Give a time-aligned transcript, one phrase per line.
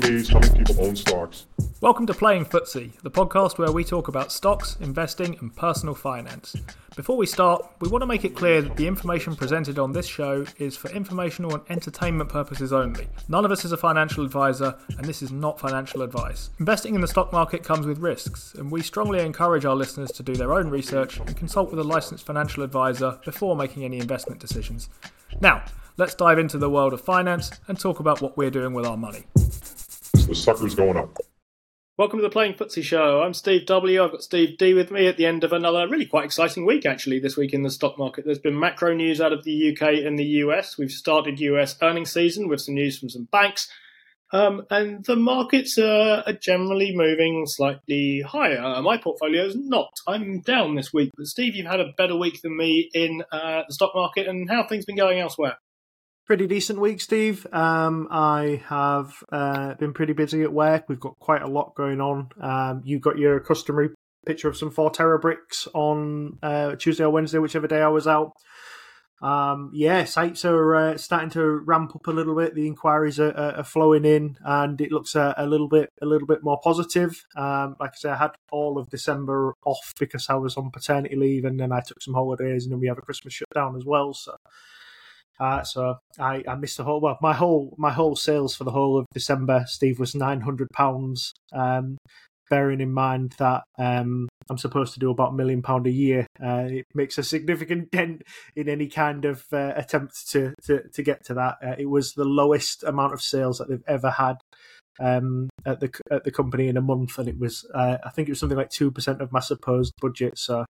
[0.00, 1.46] people own stocks.
[1.82, 6.56] Welcome to Playing FTSE, the podcast where we talk about stocks, investing, and personal finance.
[6.96, 10.06] Before we start, we want to make it clear that the information presented on this
[10.06, 13.06] show is for informational and entertainment purposes only.
[13.28, 16.48] None of us is a financial advisor, and this is not financial advice.
[16.58, 20.22] Investing in the stock market comes with risks, and we strongly encourage our listeners to
[20.22, 24.40] do their own research and consult with a licensed financial advisor before making any investment
[24.40, 24.88] decisions.
[25.42, 25.64] Now,
[25.98, 28.96] let's dive into the world of finance and talk about what we're doing with our
[28.96, 29.26] money.
[30.12, 31.18] The sucker's going up.
[31.98, 33.22] Welcome to the Playing FTSE Show.
[33.22, 34.02] I'm Steve W.
[34.02, 36.86] I've got Steve D with me at the end of another really quite exciting week,
[36.86, 38.24] actually, this week in the stock market.
[38.24, 40.78] There's been macro news out of the UK and the US.
[40.78, 43.68] We've started US earnings season with some news from some banks.
[44.32, 48.80] Um, and the markets are, generally moving slightly higher.
[48.80, 49.92] My portfolio is not.
[50.06, 51.10] I'm down this week.
[51.16, 54.26] But Steve, you've had a better week than me in uh, the stock market.
[54.26, 55.58] And how have things been going elsewhere?
[56.32, 57.46] Pretty decent week, Steve.
[57.52, 60.88] Um, I have uh, been pretty busy at work.
[60.88, 62.30] We've got quite a lot going on.
[62.40, 63.90] Um, you got your customary
[64.24, 68.32] picture of some Forterra bricks on uh, Tuesday or Wednesday, whichever day I was out.
[69.20, 72.54] Um, yeah, sites are uh, starting to ramp up a little bit.
[72.54, 76.26] The inquiries are, are flowing in, and it looks a, a, little bit a little
[76.26, 77.26] bit more positive.
[77.36, 81.14] Um, like I said, I had all of December off because I was on paternity
[81.14, 83.84] leave, and then I took some holidays, and then we have a Christmas shutdown as
[83.84, 84.14] well.
[84.14, 84.34] So
[85.40, 88.70] uh, so I, I missed the whole well my whole my whole sales for the
[88.70, 91.32] whole of December, Steve, was nine hundred pounds.
[91.52, 91.98] Um,
[92.50, 96.26] bearing in mind that um, I'm supposed to do about a million pound a year,
[96.44, 98.22] uh, it makes a significant dent
[98.54, 101.56] in any kind of uh, attempt to, to to get to that.
[101.64, 104.36] Uh, it was the lowest amount of sales that they've ever had
[105.00, 108.28] um, at the at the company in a month, and it was uh, I think
[108.28, 110.36] it was something like two percent of my supposed budget.
[110.36, 110.66] So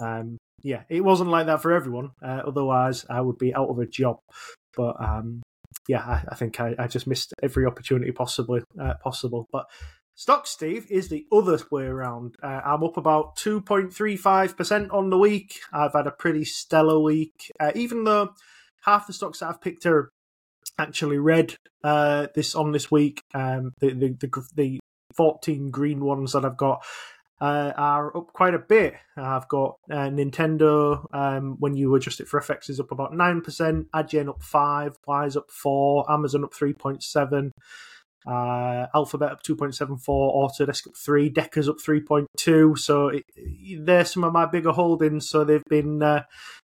[0.00, 2.12] um, yeah, it wasn't like that for everyone.
[2.22, 4.16] Uh, otherwise, I would be out of a job.
[4.74, 5.42] But um,
[5.86, 9.46] yeah, I, I think I, I, just missed every opportunity possibly uh, possible.
[9.52, 9.66] But
[10.14, 12.36] stock, Steve, is the other way around.
[12.42, 15.60] Uh, I'm up about two point three five percent on the week.
[15.70, 18.30] I've had a pretty stellar week, uh, even though
[18.84, 20.10] half the stocks that I've picked are
[20.78, 23.20] actually red uh, this on this week.
[23.34, 24.80] Um, the, the the the
[25.14, 26.84] 14 green ones that I've got
[27.44, 28.94] uh, are up quite a bit.
[29.16, 33.86] I've got uh, Nintendo, um, when you adjust it for FX, is up about 9%,
[33.94, 37.50] Adyen up 5 Wise up 4 Amazon up 3.7
[38.26, 42.78] uh, Alphabet up 2.74, Autodesk up 3, Deckers up 3.2.
[42.78, 43.24] So it,
[43.80, 45.28] they're some of my bigger holdings.
[45.28, 46.22] So they've been uh,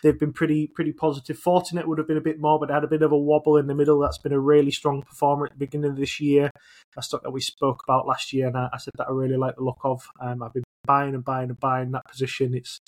[0.02, 1.38] they've been pretty pretty positive.
[1.38, 3.68] Fortinet would have been a bit more, but had a bit of a wobble in
[3.68, 4.00] the middle.
[4.00, 6.50] That's been a really strong performer at the beginning of this year.
[6.96, 9.36] A stock that we spoke about last year, and I, I said that I really
[9.36, 10.08] like the look of.
[10.20, 12.55] Um, I've been buying and buying and buying that position.
[12.55, 12.81] It's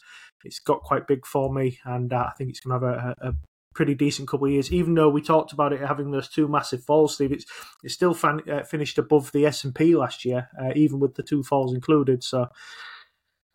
[0.44, 3.28] it's got quite big for me, and uh, I think it's going to have a,
[3.28, 3.34] a,
[3.74, 4.72] pretty decent couple of years.
[4.72, 7.44] Even though we talked about it having those two massive falls, Steve, it's
[7.82, 11.14] it's still fan, uh, finished above the S and P last year, uh, even with
[11.14, 12.24] the two falls included.
[12.24, 12.48] So.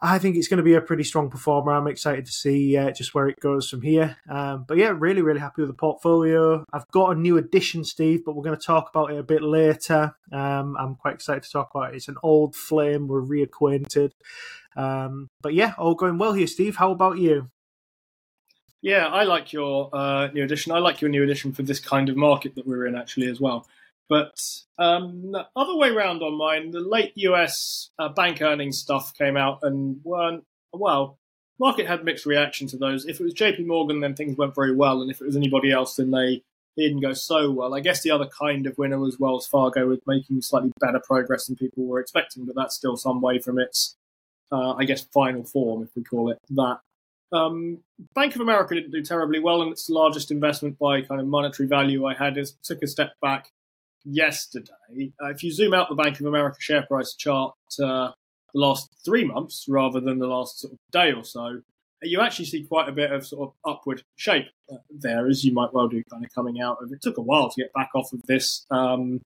[0.03, 1.73] I think it's going to be a pretty strong performer.
[1.73, 4.17] I'm excited to see uh, just where it goes from here.
[4.28, 6.66] Um, but yeah, really, really happy with the portfolio.
[6.73, 9.44] I've got a new addition, Steve, but we're going to talk about it a bit
[9.44, 10.16] later.
[10.31, 11.97] Um, I'm quite excited to talk about it.
[11.97, 13.07] It's an old flame.
[13.07, 14.13] We're reacquainted.
[14.75, 16.78] Um, but yeah, all going well here, Steve.
[16.78, 17.51] How about you?
[18.81, 20.72] Yeah, I like your uh, new edition.
[20.72, 23.40] I like your new edition for this kind of market that we're in, actually, as
[23.40, 23.67] well.
[24.09, 24.35] But
[24.78, 29.38] um, the other way around on mine, the late US uh, bank earnings stuff came
[29.38, 31.17] out and weren't, well,
[31.59, 33.06] market had mixed reaction to those.
[33.06, 35.01] If it was JP Morgan, then things went very well.
[35.01, 36.44] And if it was anybody else, then they
[36.78, 37.73] didn't go so well.
[37.73, 41.45] I guess the other kind of winner was Wells Fargo with making slightly better progress
[41.45, 43.95] than people were expecting, but that's still some way from its,
[44.51, 46.79] uh, I guess, final form, if we call it that.
[47.34, 47.79] Um,
[48.13, 51.67] Bank of America didn't do terribly well, and its largest investment by kind of monetary
[51.67, 53.51] value I had is took a step back
[54.03, 55.12] yesterday.
[55.22, 58.12] Uh, if you zoom out the Bank of America share price chart uh,
[58.53, 61.62] the last three months rather than the last sort of day or so,
[62.03, 65.53] you actually see quite a bit of sort of upward shape uh, there, as you
[65.53, 67.01] might well do, kind of coming out of it.
[67.01, 69.22] Took a while to get back off of this um,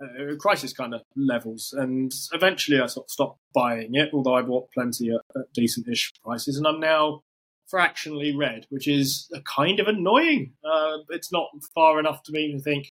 [0.00, 1.74] uh, crisis kind of levels.
[1.76, 6.12] And eventually I sort of stopped buying it, although I bought plenty at, at decent-ish
[6.24, 6.56] prices.
[6.56, 7.20] And I'm now
[7.68, 10.54] fractionally red, which is kind of annoying.
[10.64, 12.90] Uh, it's not far enough to me to think,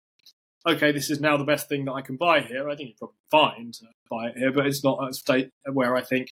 [0.67, 2.69] okay, this is now the best thing that I can buy here.
[2.69, 5.95] I think it's probably fine to buy it here, but it's not a state where
[5.95, 6.29] I think,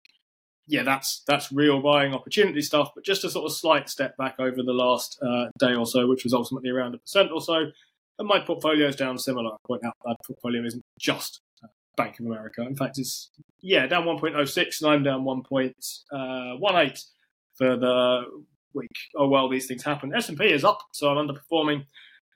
[0.68, 2.92] yeah, that's that's real buying opportunity stuff.
[2.94, 6.08] But just a sort of slight step back over the last uh, day or so,
[6.08, 7.72] which was ultimately around a percent or so.
[8.20, 9.54] And my portfolio is down similar.
[9.54, 11.42] I point out that portfolio isn't just
[11.98, 12.62] Bank of America.
[12.62, 13.32] In fact, it's
[13.62, 15.74] yeah down 1.06, and I'm down 1.18
[16.12, 16.96] uh,
[17.56, 18.24] for the
[18.74, 18.90] week.
[19.16, 20.14] Oh well, these things happen.
[20.16, 21.86] S and P is up, so I'm underperforming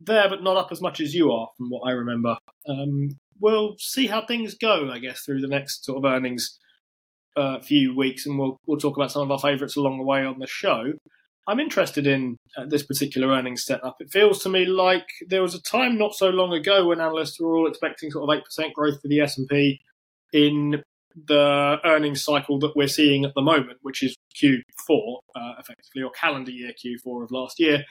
[0.06, 2.38] there, but not up as much as you are, from what I remember.
[2.68, 6.58] Um, we'll see how things go, I guess, through the next sort of earnings
[7.36, 10.26] uh, few weeks, and we'll we'll talk about some of our favourites along the way
[10.26, 10.94] on the show.
[11.48, 13.96] I'm interested in uh, this particular earnings setup.
[14.00, 17.40] It feels to me like there was a time not so long ago when analysts
[17.40, 19.80] were all expecting sort of eight percent growth for the S and P
[20.34, 20.84] in
[21.28, 26.12] the earnings cycle that we're seeing at the moment, which is Q4, uh, effectively, or
[26.12, 27.84] calendar year Q4 of last year,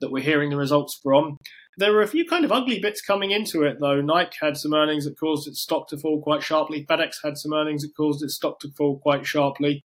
[0.00, 1.38] that we're hearing the results from.
[1.76, 4.00] There were a few kind of ugly bits coming into it, though.
[4.00, 6.84] Nike had some earnings that caused its stock to fall quite sharply.
[6.84, 9.84] FedEx had some earnings that caused its stock to fall quite sharply.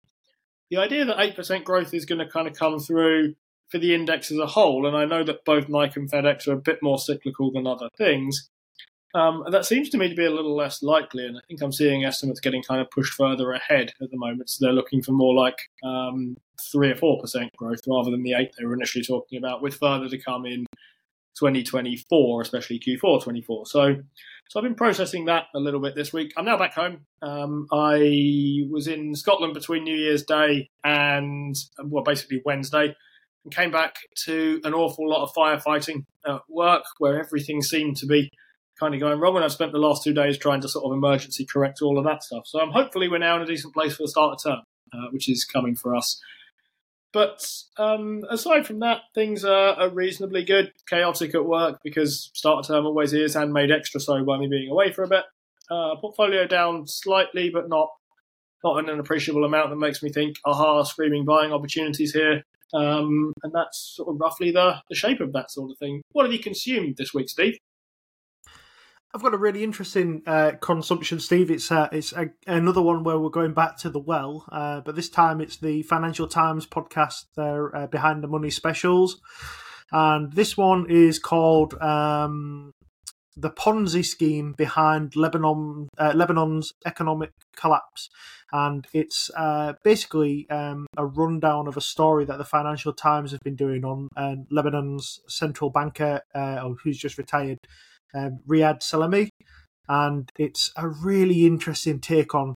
[0.69, 3.33] The idea that 8% growth is going to kind of come through
[3.69, 6.53] for the index as a whole, and I know that both Nike and FedEx are
[6.53, 8.49] a bit more cyclical than other things,
[9.15, 11.71] um, that seems to me to be a little less likely, and I think I'm
[11.71, 14.49] seeing estimates getting kind of pushed further ahead at the moment.
[14.49, 16.37] So they're looking for more like um,
[16.71, 19.75] three or four percent growth rather than the eight they were initially talking about, with
[19.75, 20.65] further to come in
[21.39, 23.65] 2024, especially Q4 24.
[23.65, 23.95] So,
[24.47, 26.33] so I've been processing that a little bit this week.
[26.37, 27.05] I'm now back home.
[27.23, 32.95] Um, I was in Scotland between New Year's Day and well, basically Wednesday,
[33.43, 33.95] and came back
[34.25, 38.29] to an awful lot of firefighting at work, where everything seemed to be
[38.79, 39.35] kind of going wrong.
[39.35, 42.05] And I've spent the last two days trying to sort of emergency correct all of
[42.05, 42.47] that stuff.
[42.47, 45.07] So I'm hopefully we're now in a decent place for the start of term, uh,
[45.11, 46.21] which is coming for us.
[47.11, 47.43] But
[47.77, 50.71] um, aside from that, things are, are, reasonably good.
[50.87, 54.47] Chaotic at work because start of term always is, and made extra so by me
[54.47, 55.23] being away for a bit.
[55.71, 57.89] Uh, portfolio down slightly, but not
[58.63, 62.43] not an appreciable amount that makes me think, aha, screaming buying opportunities here.
[62.73, 66.01] Um, and that's sort of roughly the, the shape of that sort of thing.
[66.11, 67.57] What have you consumed this week, Steve?
[69.13, 71.49] I've got a really interesting uh, consumption, Steve.
[71.49, 74.95] It's uh, it's a, another one where we're going back to the well, uh, but
[74.95, 79.19] this time it's the Financial Times podcast, their uh, Behind the Money specials,
[79.91, 82.71] and this one is called um,
[83.35, 88.11] "The Ponzi Scheme Behind Lebanon uh, Lebanon's Economic Collapse,"
[88.51, 93.41] and it's uh, basically um, a rundown of a story that the Financial Times have
[93.41, 94.09] been doing on
[94.51, 96.21] Lebanon's central banker,
[96.83, 97.57] who's just retired
[98.13, 99.29] um, Riyad Salameh,
[99.87, 102.55] and it's a really interesting take on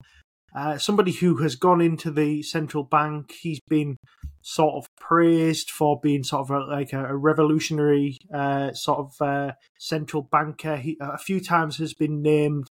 [0.55, 3.32] uh, somebody who has gone into the central bank.
[3.41, 3.97] He's been
[4.43, 9.26] sort of praised for being sort of a, like a, a revolutionary uh, sort of
[9.26, 10.76] uh, central banker.
[10.76, 12.67] He a few times has been named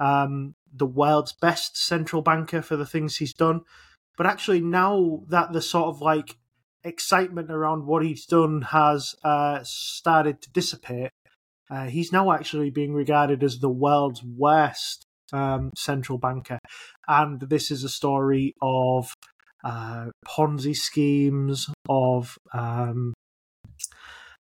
[0.00, 3.62] um, the world's best central banker for the things he's done.
[4.16, 6.36] But actually, now that the sort of like
[6.84, 11.10] excitement around what he's done has uh, started to dissipate,
[11.70, 16.58] uh, he's now actually being regarded as the world's worst um, central banker.
[17.06, 19.12] And this is a story of
[19.64, 23.14] uh, Ponzi schemes, of um,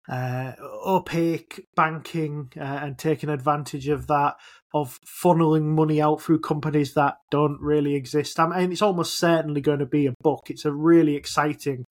[0.09, 0.53] uh,
[0.85, 4.35] opaque banking uh, and taking advantage of that,
[4.73, 8.39] of funneling money out through companies that don't really exist.
[8.39, 10.47] I mean, it's almost certainly going to be a book.
[10.49, 11.85] It's a really exciting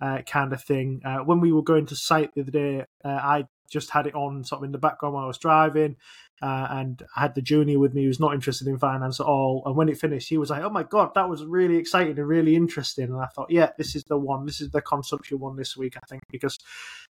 [0.00, 1.00] uh, kind of thing.
[1.04, 4.14] Uh, when we were going to site the other day, uh, I just had it
[4.14, 5.96] on sort of in the background while I was driving.
[6.40, 9.26] Uh, and I had the junior with me who was not interested in finance at
[9.26, 9.62] all.
[9.66, 12.28] And when it finished, he was like, "Oh my god, that was really exciting and
[12.28, 14.46] really interesting." And I thought, "Yeah, this is the one.
[14.46, 16.58] This is the consumption one this week, I think, because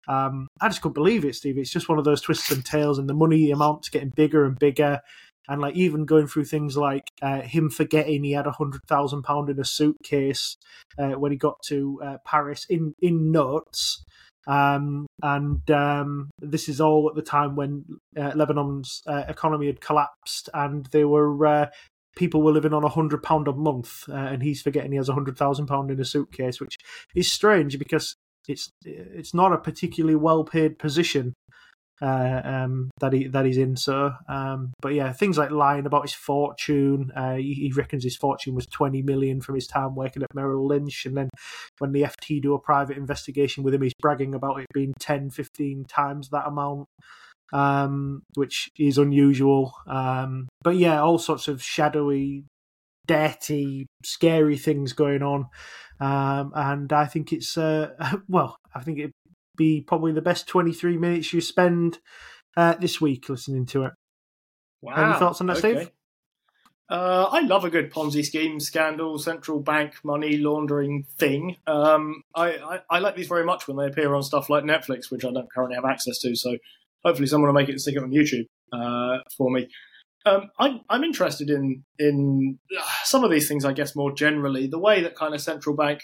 [0.09, 1.57] um, I just couldn't believe it, Steve.
[1.57, 4.59] It's just one of those twists and tales, and the money amount's getting bigger and
[4.59, 5.01] bigger."
[5.49, 9.23] And like even going through things like uh, him forgetting he had a hundred thousand
[9.23, 10.57] pound in a suitcase
[10.99, 14.05] uh, when he got to uh, Paris in in notes,
[14.47, 17.85] um, and um, this is all at the time when
[18.17, 21.67] uh, Lebanon's uh, economy had collapsed, and they were uh,
[22.17, 25.09] people were living on a hundred pound a month, uh, and he's forgetting he has
[25.09, 26.77] a hundred thousand pound in a suitcase, which
[27.15, 28.17] is strange because
[28.49, 31.35] it's it's not a particularly well paid position
[32.03, 33.77] uh, um, that he that he's in.
[33.77, 37.13] So, um, but yeah, things like lying about his fortune.
[37.15, 40.67] Uh, he, he, reckons his fortune was twenty million from his time working at Merrill
[40.67, 41.31] Lynch, and then
[41.79, 45.31] when the FT do a private investigation with him, he's bragging about it being 10,
[45.31, 46.89] 15 times that amount.
[47.53, 49.75] Um, which is unusual.
[49.87, 52.45] Um, but yeah, all sorts of shadowy,
[53.07, 55.49] dirty, scary things going on.
[56.01, 57.91] Um, and I think it's uh,
[58.29, 59.13] well, I think it
[59.57, 61.99] be probably the best 23 minutes you spend
[62.57, 63.93] uh, this week listening to it.
[64.81, 65.11] Wow.
[65.11, 65.75] Any thoughts on that, okay.
[65.75, 65.91] Steve?
[66.89, 71.57] Uh, I love a good Ponzi scheme, scandal, central bank money laundering thing.
[71.67, 75.11] Um, I, I, I, like these very much when they appear on stuff like Netflix,
[75.11, 76.35] which I don't currently have access to.
[76.35, 76.59] So
[77.03, 79.69] hopefully someone will make it and stick it on YouTube uh, for me.
[80.27, 82.59] Um, I, I'm interested in in
[83.05, 84.67] some of these things, I guess, more generally.
[84.67, 86.03] The way that kind of central bank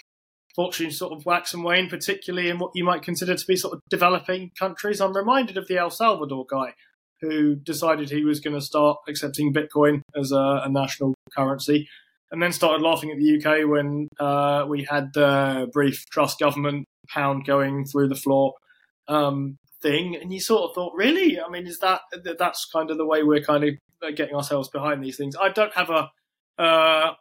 [0.59, 3.73] fortunes sort of wax and wane, particularly in what you might consider to be sort
[3.73, 4.99] of developing countries.
[4.99, 6.73] I'm reminded of the El Salvador guy
[7.21, 11.87] who decided he was going to start accepting Bitcoin as a, a, national currency,
[12.29, 16.83] and then started laughing at the UK when uh, we had the brief Truss government
[17.07, 18.53] pound going through the floor
[19.07, 21.39] um, thing, and you sort of thought, really?
[21.39, 22.01] I mean, is that
[22.37, 25.37] that's kind of the way we're kind of getting ourselves behind these things?
[25.41, 26.09] I don't have a
[26.61, 27.13] uh,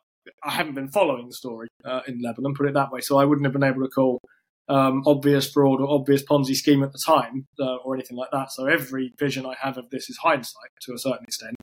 [0.42, 3.24] I haven't been following the story uh, in Lebanon, put it that way, so I
[3.24, 4.20] wouldn't have been able to call
[4.68, 8.52] um, obvious fraud or obvious Ponzi scheme at the time uh, or anything like that.
[8.52, 11.56] So every vision I have of this is hindsight to a certain extent.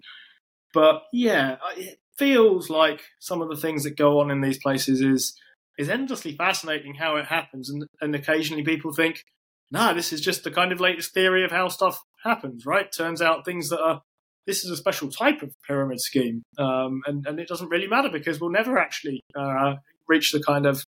[0.73, 5.01] But yeah, it feels like some of the things that go on in these places
[5.01, 5.39] is
[5.77, 9.23] is endlessly fascinating how it happens, and, and occasionally people think,
[9.71, 12.91] nah, this is just the kind of latest theory of how stuff happens, right?
[12.91, 14.01] Turns out things that are
[14.45, 18.09] this is a special type of pyramid scheme, um, and and it doesn't really matter
[18.09, 19.75] because we'll never actually uh,
[20.07, 20.83] reach the kind of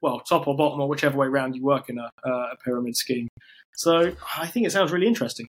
[0.00, 3.28] well top or bottom or whichever way around you work in a, a pyramid scheme.
[3.74, 5.46] So I think it sounds really interesting.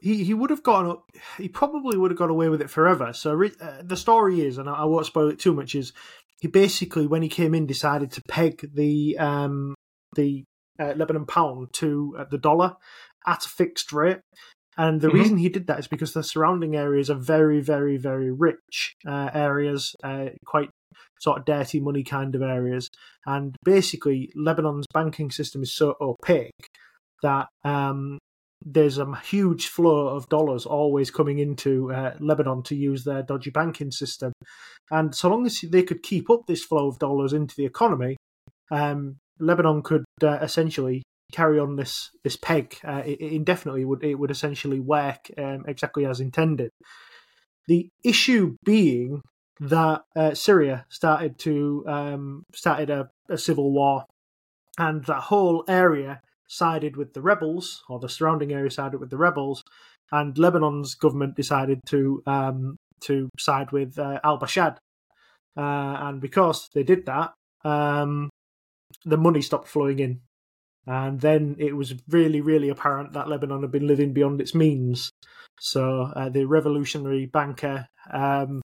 [0.00, 0.98] He he would have gone.
[1.38, 3.12] He probably would have got away with it forever.
[3.12, 5.74] So uh, the story is, and I, won't spoil it too much.
[5.74, 5.92] Is
[6.40, 9.74] he basically when he came in decided to peg the um
[10.16, 10.44] the
[10.78, 12.76] uh, Lebanon pound to uh, the dollar
[13.26, 14.20] at a fixed rate,
[14.76, 15.18] and the mm-hmm.
[15.18, 19.30] reason he did that is because the surrounding areas are very, very, very rich uh,
[19.34, 20.70] areas, uh, quite
[21.20, 22.88] sort of dirty money kind of areas.
[23.26, 26.68] And basically, Lebanon's banking system is so opaque
[27.22, 28.18] that um,
[28.64, 33.50] there's a huge flow of dollars always coming into uh, Lebanon to use their dodgy
[33.50, 34.32] banking system.
[34.90, 38.16] And so long as they could keep up this flow of dollars into the economy,
[38.70, 41.02] um, Lebanon could uh, essentially
[41.32, 42.76] carry on this this peg.
[42.84, 46.70] Uh, it, it indefinitely would it would essentially work um, exactly as intended.
[47.68, 49.22] The issue being
[49.60, 54.04] that uh, Syria started to um, started a, a, civil war,
[54.78, 59.16] and that whole area sided with the rebels, or the surrounding area sided with the
[59.16, 59.62] rebels,
[60.10, 64.76] and Lebanon's government decided to um, to side with uh, Al Bashad,
[65.56, 67.32] uh, and because they did that,
[67.64, 68.30] um,
[69.04, 70.20] the money stopped flowing in
[70.86, 75.10] and then it was really, really apparent that Lebanon had been living beyond its means.
[75.60, 78.62] So uh, the revolutionary banker um,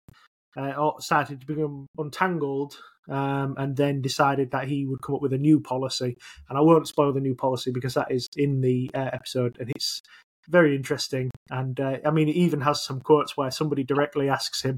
[0.57, 2.77] uh, started to become untangled
[3.09, 6.17] um, and then decided that he would come up with a new policy.
[6.49, 9.71] And I won't spoil the new policy because that is in the uh, episode and
[9.75, 10.01] it's
[10.49, 11.31] very interesting.
[11.51, 14.77] And uh, I mean, it even has some quotes where somebody directly asks him,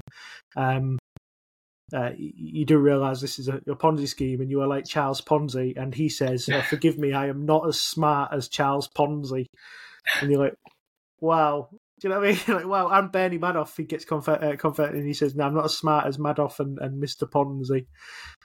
[0.55, 0.97] um,
[1.93, 5.21] uh, you do realize this is a, a, Ponzi scheme and you are like Charles
[5.21, 5.77] Ponzi.
[5.77, 9.45] And he says, oh, Forgive me, I am not as smart as Charles Ponzi.
[10.21, 10.55] And you're like,
[11.19, 11.69] Wow.
[11.71, 12.39] Do you know what I mean?
[12.47, 15.55] like, wow, and Bernie Madoff, he gets comfort, uh, comfort and he says, No, I'm
[15.55, 17.29] not as smart as Madoff and, and Mr.
[17.29, 17.85] Ponzi.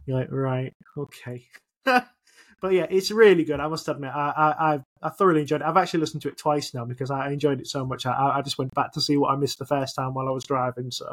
[0.06, 1.44] You're like, Right, okay.
[1.84, 3.58] but yeah, it's really good.
[3.58, 5.66] I must admit, I, I, I, I thoroughly enjoyed it.
[5.66, 8.06] I've actually listened to it twice now because I enjoyed it so much.
[8.06, 10.32] I, I just went back to see what I missed the first time while I
[10.32, 10.92] was driving.
[10.92, 11.12] So,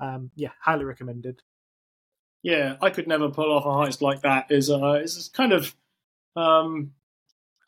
[0.00, 1.40] um, yeah, highly recommended.
[2.42, 4.46] Yeah, I could never pull off a heist like that.
[4.50, 5.74] Is uh, it's kind of
[6.34, 6.92] um,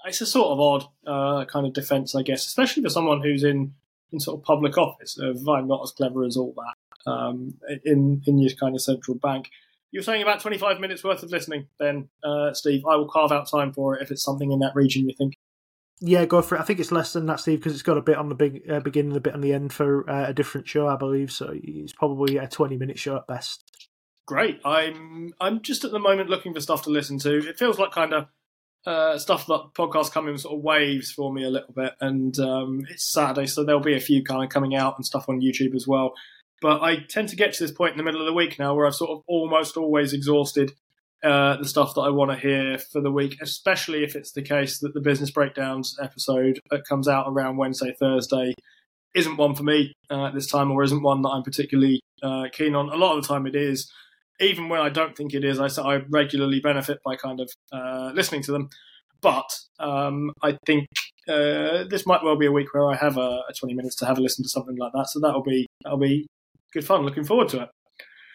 [0.05, 3.45] it's a sort of odd uh, kind of defense, I guess, especially for someone who's
[3.45, 3.75] in
[4.13, 5.19] in sort of public office.
[5.21, 7.55] If I'm not as clever as all that um,
[7.85, 9.51] in in your kind of central bank.
[9.91, 12.85] You're saying about 25 minutes worth of listening, then, uh, Steve.
[12.85, 15.37] I will carve out time for it if it's something in that region you think.
[16.01, 16.61] Yeah, go for it.
[16.61, 18.69] I think it's less than that, Steve, because it's got a bit on the big
[18.69, 21.31] uh, beginning, a bit on the end for uh, a different show, I believe.
[21.31, 23.89] So it's probably a 20 minute show at best
[24.27, 24.61] great.
[24.65, 27.49] I'm I'm just at the moment looking for stuff to listen to.
[27.49, 28.27] It feels like kind of
[28.87, 32.39] uh, stuff that podcasts come in sort of waves for me a little bit, and
[32.39, 35.41] um, it's Saturday, so there'll be a few kind of coming out and stuff on
[35.41, 36.13] YouTube as well.
[36.61, 38.75] But I tend to get to this point in the middle of the week now
[38.75, 40.73] where I've sort of almost always exhausted
[41.23, 44.43] uh, the stuff that I want to hear for the week, especially if it's the
[44.43, 48.55] case that the business breakdowns episode that comes out around Wednesday, Thursday
[49.15, 52.45] isn't one for me uh, at this time, or isn't one that I'm particularly uh,
[52.53, 52.91] keen on.
[52.91, 53.91] A lot of the time, it is
[54.41, 58.13] even when I don't think it is, I, I regularly benefit by kind of uh,
[58.15, 58.69] listening to them.
[59.21, 60.87] But um, I think
[61.29, 64.07] uh, this might well be a week where I have a, a, 20 minutes to
[64.07, 65.09] have a listen to something like that.
[65.09, 66.27] So that'll be that'll be
[66.73, 67.03] good fun.
[67.03, 67.69] Looking forward to it.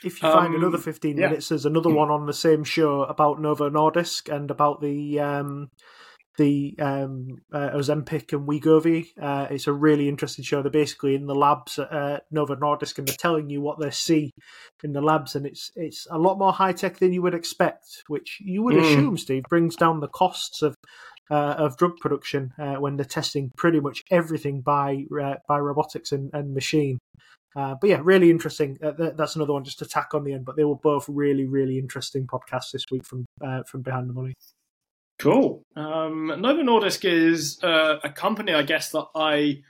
[0.03, 1.27] If you find um, another 15 yeah.
[1.27, 5.69] minutes, there's another one on the same show about Novo Nordisk and about the um,
[6.39, 9.09] the um, uh, Ozempic and Wegovy.
[9.21, 10.61] Uh, it's a really interesting show.
[10.61, 13.91] They're basically in the labs at uh, Novo Nordisk and they're telling you what they
[13.91, 14.31] see
[14.83, 18.03] in the labs, and it's it's a lot more high tech than you would expect,
[18.07, 18.81] which you would mm.
[18.81, 20.75] assume, Steve, brings down the costs of
[21.29, 26.11] uh, of drug production uh, when they're testing pretty much everything by uh, by robotics
[26.13, 26.99] and, and machine.
[27.55, 28.77] Uh, but yeah, really interesting.
[28.81, 30.45] Uh, th- that's another one just to tack on the end.
[30.45, 34.13] But they were both really, really interesting podcasts this week from uh, from Behind the
[34.13, 34.35] Money.
[35.19, 35.61] Cool.
[35.75, 39.61] Um, Novo Nordisk is uh, a company, I guess, that I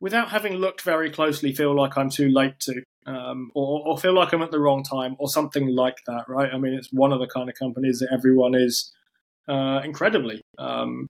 [0.00, 4.14] without having looked very closely, feel like I'm too late to, um, or, or feel
[4.14, 6.52] like I'm at the wrong time, or something like that, right?
[6.52, 8.92] I mean, it's one of the kind of companies that everyone is
[9.48, 11.06] uh, incredibly um,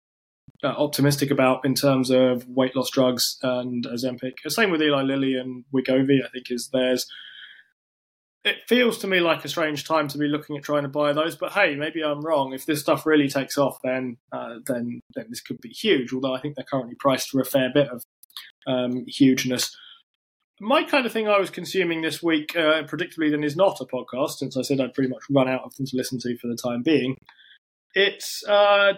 [0.63, 4.35] uh, optimistic about in terms of weight loss drugs and Ozempic.
[4.47, 7.07] Same with Eli Lilly and Wegovy, I think is theirs.
[8.45, 11.15] It feels to me like a strange time to be looking at trying to buy
[11.15, 12.53] those, but hey, maybe I'm wrong.
[12.53, 16.13] If this stuff really takes off, then uh, then then this could be huge.
[16.13, 18.03] Although I think they're currently priced for a fair bit of
[18.67, 19.75] um, hugeness.
[20.61, 23.87] My kind of thing I was consuming this week, uh, predictably, then is not a
[23.87, 26.47] podcast, since I said I'd pretty much run out of them to listen to for
[26.47, 27.17] the time being.
[27.95, 28.95] It's uh,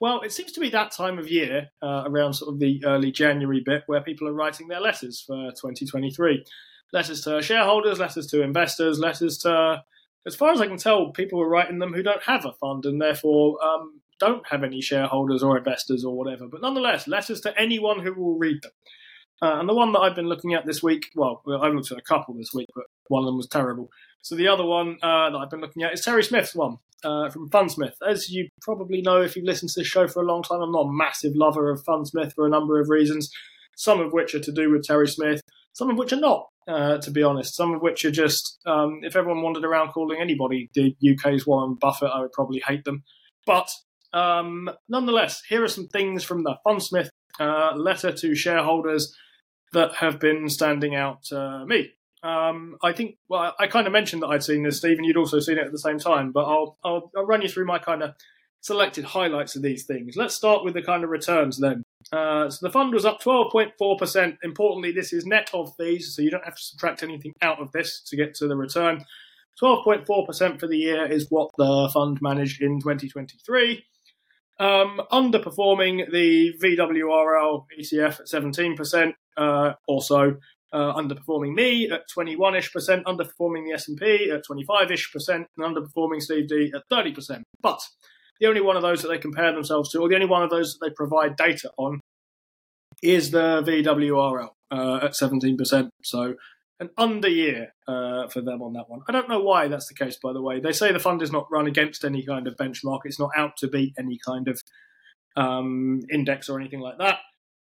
[0.00, 3.10] well, it seems to be that time of year uh, around sort of the early
[3.10, 6.44] January bit where people are writing their letters for 2023.
[6.92, 9.82] Letters to shareholders, letters to investors, letters to,
[10.26, 12.86] as far as I can tell, people are writing them who don't have a fund
[12.86, 16.46] and therefore um, don't have any shareholders or investors or whatever.
[16.46, 18.72] But nonetheless, letters to anyone who will read them.
[19.42, 21.98] Uh, and the one that I've been looking at this week, well, I've looked at
[21.98, 23.90] a couple this week, but one of them was terrible.
[24.22, 27.28] So the other one uh, that I've been looking at is Terry Smith's one uh,
[27.28, 27.94] from Fundsmith.
[28.06, 30.72] As you probably know if you've listened to this show for a long time, I'm
[30.72, 33.30] not a massive lover of Fundsmith for a number of reasons,
[33.76, 35.42] some of which are to do with Terry Smith,
[35.74, 37.54] some of which are not, uh, to be honest.
[37.54, 41.74] Some of which are just, um, if everyone wandered around calling anybody the UK's Warren
[41.74, 43.04] Buffett, I would probably hate them.
[43.46, 43.70] But
[44.12, 49.14] um, nonetheless, here are some things from the Fundsmith uh, letter to shareholders
[49.72, 51.90] that have been standing out to me.
[52.22, 55.04] Um, I think, well, I kind of mentioned that I'd seen this, Stephen.
[55.04, 57.66] You'd also seen it at the same time, but I'll, I'll, I'll run you through
[57.66, 58.14] my kind of
[58.64, 60.16] selected highlights of these things.
[60.16, 61.82] Let's start with the kind of returns then.
[62.10, 64.38] Uh, so the fund was up 12.4%.
[64.42, 67.72] Importantly, this is net of fees, so you don't have to subtract anything out of
[67.72, 69.04] this to get to the return.
[69.62, 73.84] 12.4% for the year is what the fund managed in 2023.
[74.58, 80.36] Um, underperforming the VWRL ETF at 17%, uh, also
[80.72, 86.48] uh, underperforming me at 21ish percent, underperforming the S&P at 25ish percent, and underperforming Steve
[86.48, 87.42] D at 30%.
[87.60, 87.80] But
[88.44, 90.50] the only one of those that they compare themselves to, or the only one of
[90.50, 91.98] those that they provide data on,
[93.02, 95.88] is the VWRL uh, at 17%.
[96.02, 96.34] So
[96.78, 99.00] an under year uh, for them on that one.
[99.08, 100.60] I don't know why that's the case, by the way.
[100.60, 103.00] They say the fund is not run against any kind of benchmark.
[103.04, 104.60] It's not out to beat any kind of
[105.36, 107.20] um, index or anything like that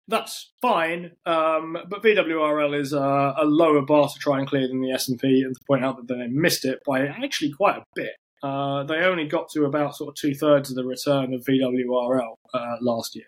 [0.08, 1.12] that's fine.
[1.24, 5.42] Um, but VWRL is a, a, lower bar to try and clear than the S&P,
[5.42, 8.10] and to point out that they missed it by actually quite a bit.
[8.42, 12.34] Uh, they only got to about sort of two thirds of the return of VWRL
[12.52, 13.26] uh, last year.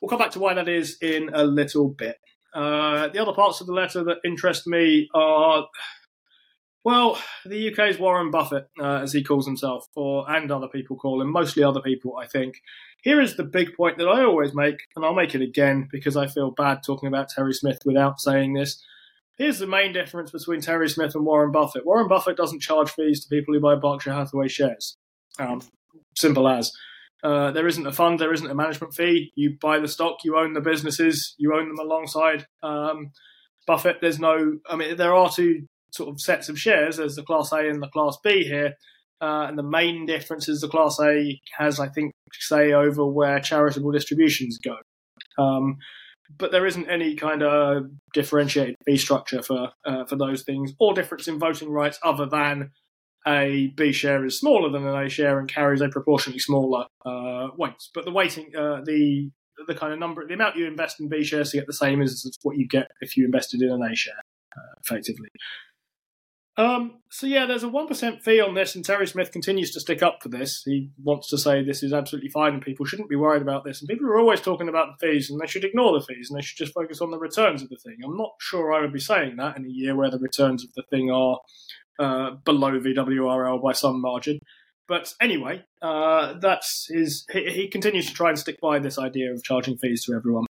[0.00, 2.16] We'll come back to why that is in a little bit.
[2.54, 5.66] Uh, the other parts of the letter that interest me are,
[6.84, 11.22] well, the UK's Warren Buffett, uh, as he calls himself, or and other people call
[11.22, 12.60] him, mostly other people, I think.
[13.02, 16.16] Here is the big point that I always make, and I'll make it again because
[16.16, 18.82] I feel bad talking about Terry Smith without saying this.
[19.36, 21.84] Here's the main difference between Terry Smith and Warren Buffett.
[21.84, 24.96] Warren Buffett doesn't charge fees to people who buy Berkshire Hathaway shares.
[25.38, 25.60] Um,
[26.16, 26.72] simple as.
[27.22, 29.32] Uh, there isn't a fund, there isn't a management fee.
[29.34, 33.12] You buy the stock, you own the businesses, you own them alongside um,
[33.66, 33.96] Buffett.
[34.00, 36.98] There's no, I mean, there are two sort of sets of shares.
[36.98, 38.74] There's the Class A and the Class B here.
[39.20, 43.40] Uh, and the main difference is the Class A has, I think, say over where
[43.40, 44.76] charitable distributions go.
[45.42, 45.78] Um,
[46.36, 50.94] but there isn't any kind of differentiated fee structure for uh, for those things, or
[50.94, 52.70] difference in voting rights other than
[53.26, 57.48] a B share is smaller than an A share and carries a proportionally smaller uh,
[57.56, 57.82] weight.
[57.94, 59.30] But the weighting, uh, the
[59.66, 62.02] the kind of number, the amount you invest in B shares to get the same
[62.02, 64.14] as what you get if you invested in an A share,
[64.56, 65.28] uh, effectively.
[66.56, 69.80] Um, so yeah, there's a one percent fee on this, and Terry Smith continues to
[69.80, 70.62] stick up for this.
[70.64, 73.80] He wants to say this is absolutely fine, and people shouldn't be worried about this.
[73.80, 76.38] And people are always talking about the fees, and they should ignore the fees, and
[76.38, 77.96] they should just focus on the returns of the thing.
[78.04, 80.72] I'm not sure I would be saying that in a year where the returns of
[80.74, 81.40] the thing are
[81.98, 84.38] uh, below VWRL by some margin.
[84.86, 87.26] But anyway, uh, that's his.
[87.32, 90.46] He, he continues to try and stick by this idea of charging fees to everyone.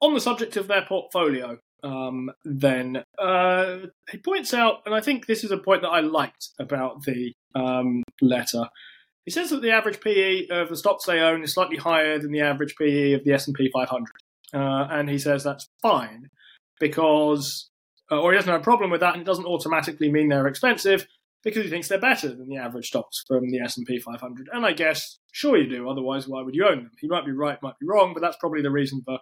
[0.00, 3.78] On the subject of their portfolio, um, then uh,
[4.10, 7.32] he points out, and I think this is a point that I liked about the
[7.54, 8.68] um, letter.
[9.24, 12.32] He says that the average PE of the stocks they own is slightly higher than
[12.32, 14.06] the average PE of the S and P 500,
[14.54, 16.28] uh, and he says that's fine
[16.80, 17.70] because,
[18.10, 20.46] uh, or he doesn't have a problem with that, and it doesn't automatically mean they're
[20.46, 21.06] expensive
[21.42, 24.48] because he thinks they're better than the average stocks from the S and P 500.
[24.52, 25.90] And I guess, sure you do.
[25.90, 26.90] Otherwise, why would you own them?
[27.00, 29.18] He might be right, might be wrong, but that's probably the reason for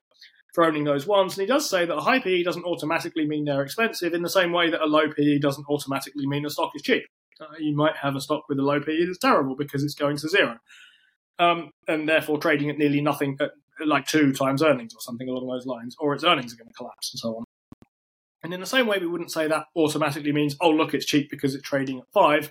[0.55, 1.37] for owning those ones.
[1.37, 4.31] And he does say that a high PE doesn't automatically mean they're expensive in the
[4.31, 7.05] same way that a low PE doesn't automatically mean a stock is cheap.
[7.41, 10.17] Uh, you might have a stock with a low PE that's terrible because it's going
[10.17, 10.59] to zero.
[11.39, 13.53] Um, and therefore trading at nearly nothing, at,
[13.87, 16.75] like two times earnings or something along those lines, or its earnings are going to
[16.75, 17.45] collapse and so on.
[18.43, 21.31] And in the same way, we wouldn't say that automatically means, oh, look, it's cheap
[21.31, 22.51] because it's trading at five.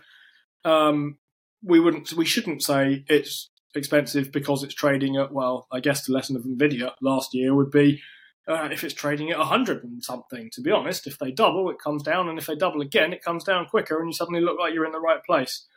[0.66, 1.18] Um,
[1.64, 6.14] we wouldn't, we shouldn't say it's expensive because it's trading at, well, I guess the
[6.14, 8.02] lesson of Nvidia last year would be
[8.48, 10.50] uh, if it's trading at 100 and something.
[10.54, 13.24] To be honest, if they double, it comes down, and if they double again, it
[13.24, 15.68] comes down quicker, and you suddenly look like you're in the right place.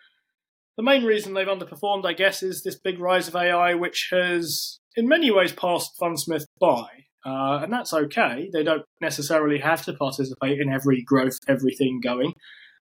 [0.76, 4.78] The main reason they've underperformed, I guess, is this big rise of AI, which has
[4.96, 6.86] in many ways passed Fundsmith by.
[7.24, 8.48] Uh, and that's okay.
[8.52, 12.32] They don't necessarily have to participate in every growth, everything going.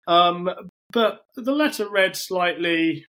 [0.06, 0.50] Um,
[0.92, 3.06] but the letter read slightly,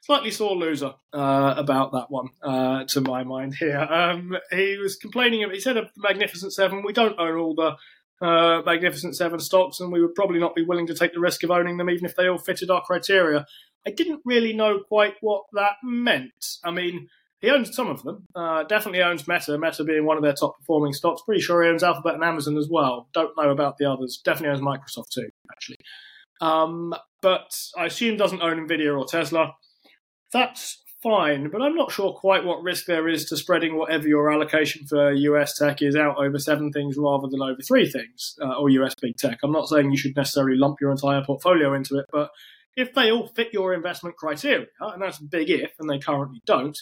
[0.00, 3.54] slightly sore loser uh, about that one, uh, to my mind.
[3.54, 5.48] Here, um, he was complaining.
[5.50, 7.76] He said of the Magnificent Seven, we don't own all the
[8.24, 11.42] uh, Magnificent Seven stocks, and we would probably not be willing to take the risk
[11.42, 13.46] of owning them, even if they all fitted our criteria.
[13.86, 16.58] I didn't really know quite what that meant.
[16.62, 17.08] I mean,
[17.40, 18.26] he owns some of them.
[18.34, 21.22] Uh, definitely owns Meta, Meta being one of their top performing stocks.
[21.24, 23.08] Pretty sure he owns Alphabet and Amazon as well.
[23.14, 24.20] Don't know about the others.
[24.22, 25.78] Definitely owns Microsoft too, actually.
[26.42, 29.54] Um, but I assume doesn't own Nvidia or Tesla.
[30.32, 34.30] That's fine, but I'm not sure quite what risk there is to spreading whatever your
[34.30, 38.54] allocation for US tech is out over seven things rather than over three things, uh,
[38.58, 39.38] or US big tech.
[39.42, 42.30] I'm not saying you should necessarily lump your entire portfolio into it, but
[42.76, 46.42] if they all fit your investment criteria, and that's a big if, and they currently
[46.46, 46.78] don't,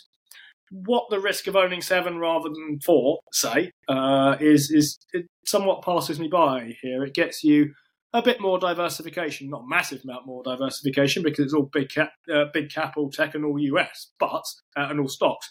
[0.71, 5.83] what the risk of owning seven rather than four, say, uh, is is it somewhat
[5.83, 7.05] passes me by here.
[7.05, 7.73] It gets you
[8.13, 12.45] a bit more diversification, not massive amount more diversification because it's all big cap, uh,
[12.53, 14.45] big cap, all tech, and all US, but
[14.77, 15.51] uh, and all stocks.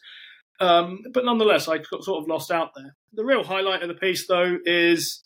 [0.59, 2.95] Um, but nonetheless, I got sort of lost out there.
[3.13, 5.23] The real highlight of the piece, though, is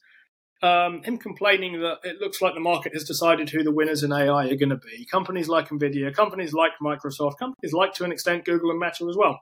[0.62, 4.12] um, him complaining that it looks like the market has decided who the winners in
[4.12, 5.08] AI are going to be.
[5.10, 9.16] Companies like Nvidia, companies like Microsoft, companies like to an extent Google and Meta as
[9.18, 9.40] well.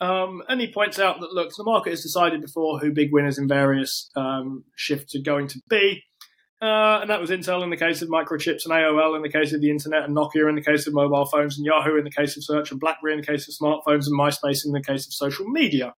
[0.00, 3.38] Um, and he points out that look, the market has decided before who big winners
[3.38, 6.02] in various um, shifts are going to be.
[6.62, 9.52] Uh, and that was Intel in the case of microchips and AOL in the case
[9.52, 12.10] of the internet and Nokia in the case of mobile phones and Yahoo in the
[12.10, 15.04] case of search and BlackBerry in the case of smartphones and MySpace in the case
[15.04, 15.92] of social media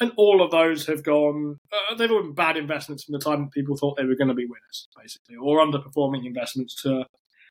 [0.00, 1.58] and all of those have gone.
[1.72, 4.34] Uh, they've all been bad investments from the time people thought they were going to
[4.34, 7.04] be winners, basically, or underperforming investments to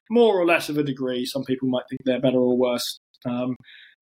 [0.09, 1.25] more or less of a degree.
[1.25, 3.55] Some people might think they're better or worse um,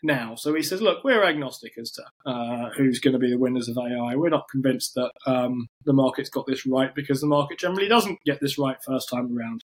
[0.04, 0.36] now.
[0.36, 3.70] So he says, look, we're agnostic as to uh, who's going to be the winners
[3.70, 4.16] of AI.
[4.16, 8.20] We're not convinced that um, the market's got this right because the market generally doesn't
[8.26, 9.64] get this right first time around.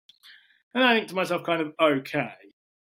[0.74, 2.32] And I think to myself, kind of, okay.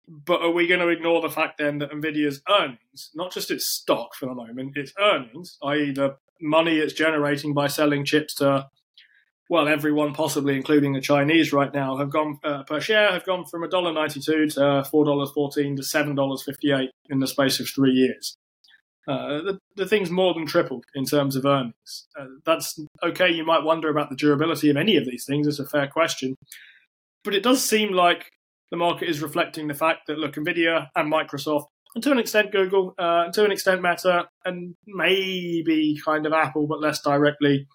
[0.07, 3.67] But are we going to ignore the fact then that Nvidia's earnings, not just its
[3.67, 8.67] stock for the moment, its earnings, i.e., the money it's generating by selling chips to,
[9.49, 13.47] well, everyone possibly, including the Chinese right now, have gone uh, per share have gone
[13.47, 14.23] from $1.92
[14.55, 18.37] to $4.14 to $7.58 in the space of three years.
[19.09, 22.07] Uh, the, the thing's more than tripled in terms of earnings.
[22.19, 23.31] Uh, that's okay.
[23.31, 25.47] You might wonder about the durability of any of these things.
[25.47, 26.35] It's a fair question.
[27.25, 28.29] But it does seem like
[28.71, 32.53] the market is reflecting the fact that look, Nvidia and Microsoft, and to an extent
[32.53, 37.67] Google, uh, to an extent Meta, and maybe kind of Apple, but less directly,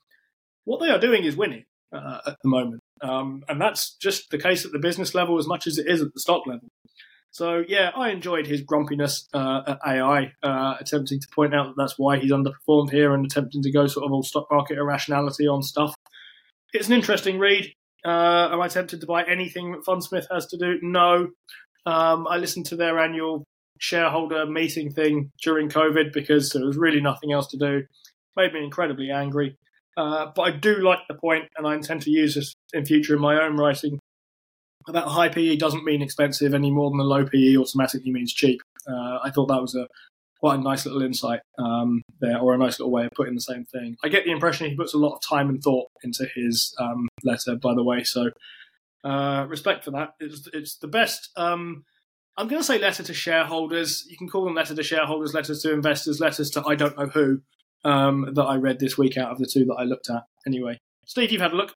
[0.66, 4.38] what they are doing is winning uh, at the moment, um, and that's just the
[4.38, 6.68] case at the business level as much as it is at the stock level.
[7.34, 11.74] So yeah, I enjoyed his grumpiness uh, at AI, uh, attempting to point out that
[11.76, 15.48] that's why he's underperformed here and attempting to go sort of all stock market irrationality
[15.48, 15.96] on stuff.
[16.74, 17.74] It's an interesting read.
[18.06, 20.78] Uh, am I tempted to buy anything that Fundsmith has to do?
[20.84, 21.30] No.
[21.88, 23.46] Um, I listened to their annual
[23.80, 27.84] shareholder meeting thing during COVID because there was really nothing else to do.
[28.36, 29.58] Made me incredibly angry.
[29.96, 33.16] Uh, but I do like the point, and I intend to use this in future
[33.16, 34.00] in my own writing.
[34.88, 38.62] that high PE doesn't mean expensive any more than the low PE automatically means cheap.
[38.88, 39.88] Uh, I thought that was a
[40.40, 43.42] quite a nice little insight um, there, or a nice little way of putting the
[43.42, 43.96] same thing.
[44.04, 47.08] I get the impression he puts a lot of time and thought into his um,
[47.24, 48.04] letter, by the way.
[48.04, 48.30] So
[49.06, 50.16] uh, respect for that.
[50.20, 51.30] It's, it's the best.
[51.38, 51.86] Um,
[52.36, 54.06] I'm going to say letter to shareholders.
[54.10, 57.08] You can call them letter to shareholders, letters to investors, letters to I don't know
[57.08, 57.42] who
[57.84, 60.24] um, that I read this week out of the two that I looked at.
[60.46, 61.76] Anyway, Steve, you've had a look.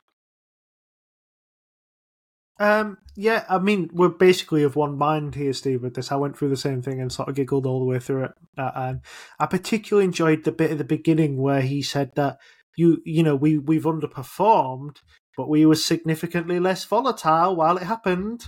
[2.60, 6.12] Um, yeah, I mean, we're basically of one mind here, Steve, with this.
[6.12, 8.32] I went through the same thing and sort of giggled all the way through it.
[8.58, 8.96] Uh,
[9.40, 12.38] I particularly enjoyed the bit at the beginning where he said that
[12.76, 14.98] you, you know, we we've underperformed,
[15.36, 18.48] but we were significantly less volatile while it happened.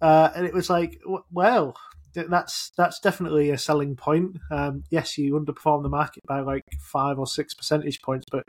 [0.00, 0.98] Uh, and it was like,
[1.30, 1.76] well,
[2.14, 4.38] that's that's definitely a selling point.
[4.50, 8.44] Um, yes, you underperformed the market by like five or six percentage points, but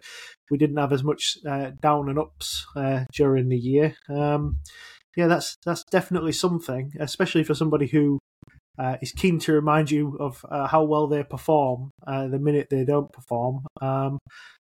[0.49, 3.95] we didn't have as much uh, down and ups uh, during the year.
[4.09, 4.59] Um,
[5.15, 8.19] yeah, that's that's definitely something, especially for somebody who
[8.79, 12.67] uh, is keen to remind you of uh, how well they perform uh, the minute
[12.69, 13.65] they don't perform.
[13.81, 14.17] Um,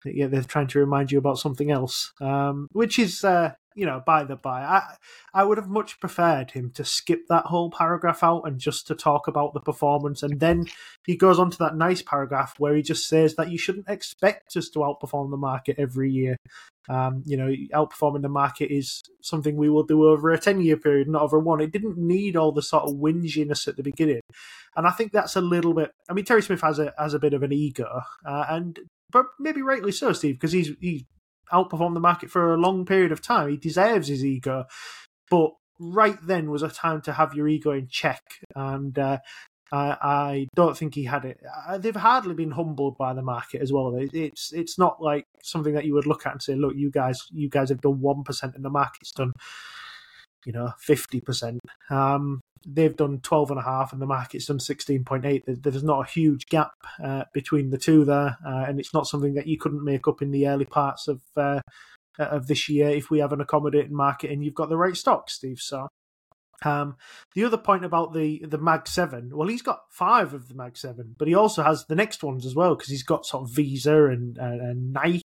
[0.06, 4.02] yeah, they're trying to remind you about something else, um, which is, uh, you know,
[4.04, 4.62] by the by.
[4.64, 4.96] I,
[5.34, 8.96] I would have much preferred him to skip that whole paragraph out and just to
[8.96, 10.24] talk about the performance.
[10.24, 10.66] And then
[11.06, 14.58] he goes on to that nice paragraph where he just says that you shouldn't expect
[14.58, 16.38] us to outperform the market every year.
[16.90, 20.78] Um, you know, outperforming the market is something we will do over a 10 year
[20.78, 21.62] period, not over one.
[21.62, 24.22] It didn't need all the sort of whinginess at the beginning.
[24.76, 25.92] And I think that's a little bit.
[26.10, 28.80] I mean, Terry Smith has a has a bit of an ego, uh, and
[29.12, 31.04] but maybe rightly so, Steve, because he's he's
[31.52, 33.50] outperformed the market for a long period of time.
[33.50, 34.66] He deserves his ego,
[35.30, 38.24] but right then was a time to have your ego in check,
[38.56, 39.20] and uh,
[39.72, 41.40] I, I, don't think he had it.
[41.80, 43.98] They've hardly been humbled by the market as well.
[44.14, 47.22] It's it's not like something that you would look at and say, "Look, you guys,
[47.32, 49.34] you guys have done one percent, and the market's done."
[50.46, 51.60] You know, fifty percent.
[51.90, 56.12] Um, they've done 12 and a half and the market's done 16.8 there's not a
[56.12, 59.84] huge gap uh, between the two there uh, and it's not something that you couldn't
[59.84, 61.62] make up in the early parts of uh,
[62.20, 65.30] of this year if we have an accommodating market and you've got the right stock
[65.30, 65.88] steve so
[66.66, 66.98] um,
[67.36, 70.76] the other point about the the Mag Seven, well, he's got five of the Mag
[70.78, 73.56] Seven, but he also has the next ones as well because he's got sort of
[73.56, 75.22] Visa and, and, and Nike.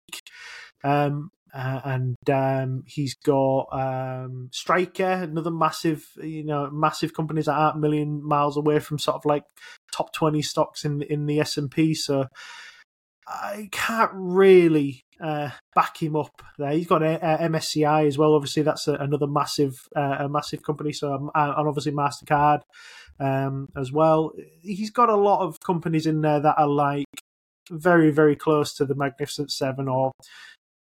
[0.83, 7.53] Um, uh, and um, he's got um, Stryker, another massive, you know, massive companies that
[7.55, 9.43] aren't a million miles away from sort of like
[9.93, 11.93] top twenty stocks in in the S and P.
[11.93, 12.27] So
[13.27, 16.71] I can't really uh, back him up there.
[16.71, 18.33] He's got a, a MSCI as well.
[18.33, 20.93] Obviously, that's a, another massive, uh, a massive company.
[20.93, 22.61] So um, and obviously Mastercard
[23.19, 24.31] um, as well.
[24.61, 27.05] He's got a lot of companies in there that are like
[27.69, 30.11] very, very close to the Magnificent Seven or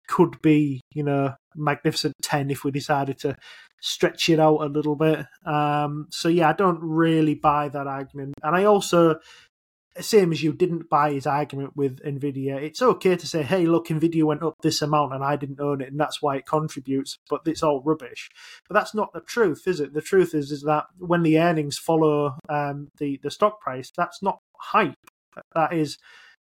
[0.08, 3.36] could be, you know, magnificent 10 if we decided to
[3.82, 5.26] stretch it out a little bit.
[5.46, 8.34] Um, so, yeah, I don't really buy that argument.
[8.44, 9.20] And I also,
[10.00, 12.62] same as you, didn't buy his argument with NVIDIA.
[12.62, 15.82] It's okay to say, hey, look, NVIDIA went up this amount and I didn't own
[15.82, 18.30] it and that's why it contributes, but it's all rubbish.
[18.68, 19.94] But that's not the truth, is it?
[19.94, 24.22] The truth is, is that when the earnings follow um, the, the stock price, that's
[24.22, 24.96] not hype.
[25.54, 25.98] That is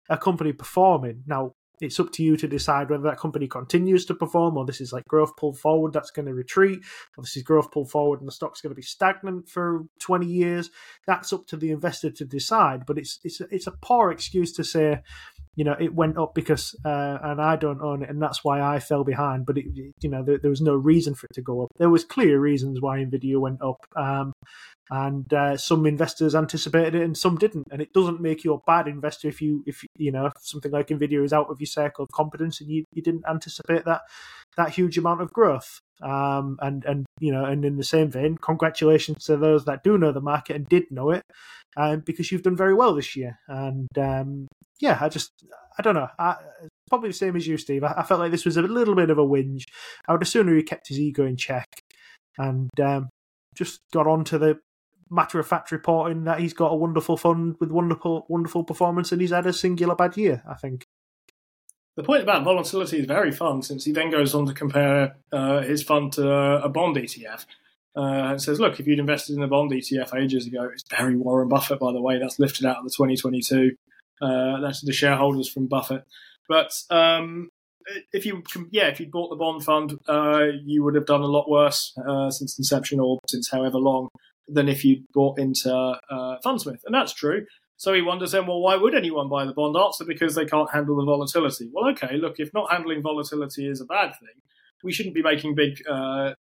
[0.09, 1.23] a company performing.
[1.27, 4.81] Now, it's up to you to decide whether that company continues to perform or this
[4.81, 6.79] is like growth pulled forward that's going to retreat
[7.17, 10.25] or this is growth pulled forward and the stock's going to be stagnant for 20
[10.25, 10.71] years.
[11.05, 14.63] That's up to the investor to decide but it's it's it's a poor excuse to
[14.63, 15.01] say
[15.57, 18.61] you know it went up because uh, and I don't own it and that's why
[18.61, 21.41] I fell behind but it, you know there, there, was no reason for it to
[21.41, 21.69] go up.
[21.77, 24.33] There was clear reasons why Nvidia went up um,
[24.89, 28.61] and uh, some investors anticipated it and some didn't and it doesn't make you a
[28.65, 32.03] bad investor if you if you know something like nvidia is out of your circle
[32.03, 34.01] of competence and you, you didn't anticipate that
[34.55, 38.37] that huge amount of growth um, and and you know and in the same vein
[38.37, 41.23] congratulations to those that do know the market and did know it
[41.75, 44.47] um, because you've done very well this year and um,
[44.79, 45.31] yeah i just
[45.77, 46.35] i don't know I,
[46.89, 49.09] probably the same as you steve I, I, felt like this was a little bit
[49.09, 49.63] of a whinge
[50.07, 51.67] i would have sooner he kept his ego in check
[52.37, 53.09] and um,
[53.55, 54.59] just got on to the
[55.09, 59.21] matter of fact reporting that he's got a wonderful fund with wonderful wonderful performance and
[59.21, 60.43] he's had a singular bad year.
[60.47, 60.83] I think.
[61.97, 65.61] The point about volatility is very fun since he then goes on to compare uh,
[65.61, 67.45] his fund to a bond ETF.
[67.95, 71.15] Uh, and says, look, if you'd invested in a bond ETF ages ago, it's Barry
[71.15, 73.71] Warren Buffett, by the way, that's lifted out of the 2022.
[74.21, 76.03] Uh, that's the shareholders from Buffett.
[76.47, 77.49] But um,
[78.13, 81.25] if you, yeah, if you bought the bond fund, uh, you would have done a
[81.25, 84.09] lot worse uh, since inception or since however long
[84.47, 86.81] than if you bought into uh, Fundsmith.
[86.85, 87.47] And that's true.
[87.77, 89.77] So he wonders then, well, why would anyone buy the bond?
[89.77, 91.69] Answer because they can't handle the volatility.
[91.71, 94.41] Well, okay, look, if not handling volatility is a bad thing,
[94.83, 96.33] we shouldn't be making big, uh,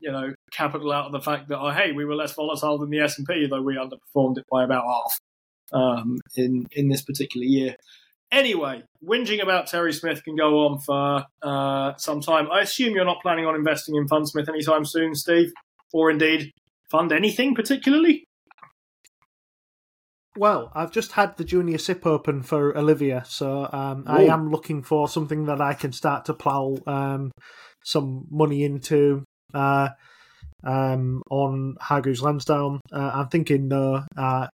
[0.00, 2.90] you know, capital out of the fact that, oh, hey, we were less volatile than
[2.90, 5.20] the S and P, though we underperformed it by about half
[5.72, 7.76] um, in in this particular year.
[8.32, 12.50] Anyway, whinging about Terry Smith can go on for uh, some time.
[12.50, 15.52] I assume you're not planning on investing in Fundsmith anytime soon, Steve,
[15.92, 16.50] or indeed
[16.90, 18.26] fund anything particularly?
[20.36, 24.82] Well, I've just had the junior SIPP open for Olivia, so um, I am looking
[24.82, 27.32] for something that I can start to plough um,
[27.84, 29.88] some money into uh,
[30.64, 32.80] um, on Hargreaves Lansdown.
[32.92, 34.48] Uh, I'm thinking though uh,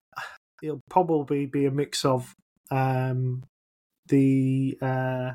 [0.62, 2.34] it'll probably be a mix of
[2.70, 3.44] um,
[4.08, 5.32] the uh,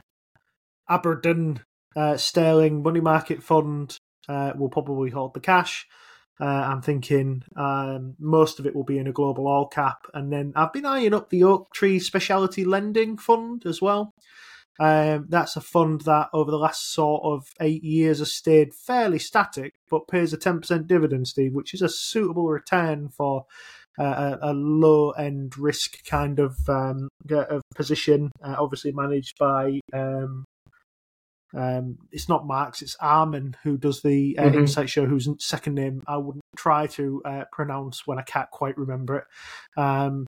[0.88, 1.60] Aberdeen
[1.96, 3.96] uh, Sterling Money Market Fund
[4.28, 5.86] uh, will probably hold the cash.
[6.40, 10.32] Uh, I'm thinking um, most of it will be in a global all cap, and
[10.32, 14.12] then I've been eyeing up the Oaktree Specialty Lending Fund as well.
[14.78, 19.18] Um, that's a fund that over the last sort of eight years has stayed fairly
[19.18, 23.46] static, but pays a 10% dividend, Steve, which is a suitable return for
[23.98, 29.80] a, a low end risk kind of um, of position, uh, obviously managed by.
[29.92, 30.44] Um,
[31.54, 34.54] um, it's not Marks, it's Armen who does the uh, Mhm.
[34.56, 38.76] Insight Show, whose second name I wouldn't try to uh, pronounce when I can't quite
[38.76, 39.80] remember it.
[39.80, 40.26] Um,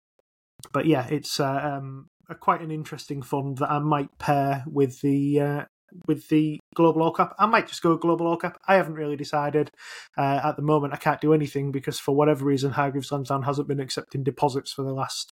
[0.72, 5.00] but yeah, it's uh, um, a, quite an interesting fund that I might pair with
[5.00, 5.64] the uh,
[6.06, 7.34] with the global all cap.
[7.38, 8.58] I might just go global all cap.
[8.68, 9.70] I haven't really decided
[10.16, 10.92] uh, at the moment.
[10.94, 14.84] I can't do anything because for whatever reason, Hargreaves Lansdown hasn't been accepting deposits for
[14.84, 15.32] the last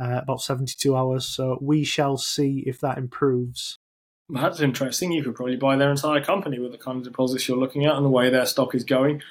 [0.00, 1.26] uh, about seventy two hours.
[1.26, 3.78] So we shall see if that improves.
[4.32, 5.12] That's interesting.
[5.12, 7.94] You could probably buy their entire company with the kind of deposits you're looking at
[7.94, 9.22] and the way their stock is going.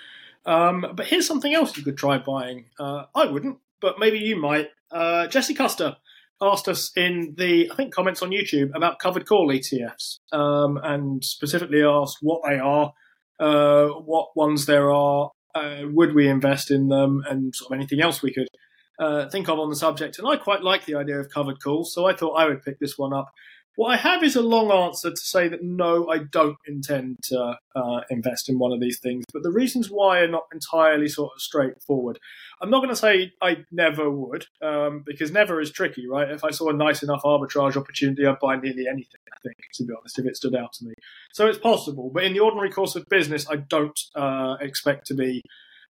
[0.46, 2.66] Um, but here's something else you could try buying.
[2.80, 4.70] Uh, I wouldn't, but maybe you might.
[4.92, 5.98] Uh, Jesse Custer
[6.40, 11.24] asked us in the, I think, comments on YouTube about covered call ETFs um, and
[11.24, 12.94] specifically asked what they are,
[13.40, 18.02] uh, what ones there are, uh, would we invest in them, and sort of anything
[18.02, 18.48] else we could
[19.00, 20.20] uh, think of on the subject.
[20.20, 22.80] And I quite like the idea of covered calls, so I thought I would pick
[22.80, 23.32] this one up.
[23.76, 27.58] What I have is a long answer to say that no, I don't intend to
[27.74, 29.24] uh, invest in one of these things.
[29.32, 32.20] But the reasons why are not entirely sort of straightforward.
[32.62, 36.30] I'm not going to say I never would, um, because never is tricky, right?
[36.30, 39.86] If I saw a nice enough arbitrage opportunity, I'd buy nearly anything, I think, to
[39.86, 40.94] be honest, if it stood out to me.
[41.32, 42.12] So it's possible.
[42.14, 45.42] But in the ordinary course of business, I don't uh, expect to be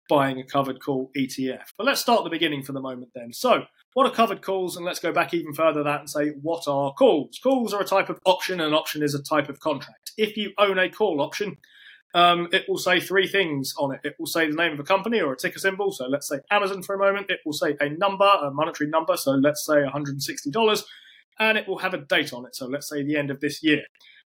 [0.07, 1.73] buying a covered call ETF.
[1.77, 3.33] But let's start the beginning for the moment then.
[3.33, 4.75] So, what are covered calls?
[4.75, 7.39] And let's go back even further that and say, what are calls?
[7.41, 10.11] Calls are a type of option, and an option is a type of contract.
[10.17, 11.55] If you own a call option,
[12.13, 14.01] um, it will say three things on it.
[14.03, 15.93] It will say the name of a company or a ticker symbol.
[15.93, 17.29] So let's say Amazon for a moment.
[17.29, 19.15] It will say a number, a monetary number.
[19.15, 20.83] So let's say $160.
[21.39, 22.53] And it will have a date on it.
[22.53, 23.83] So let's say the end of this year.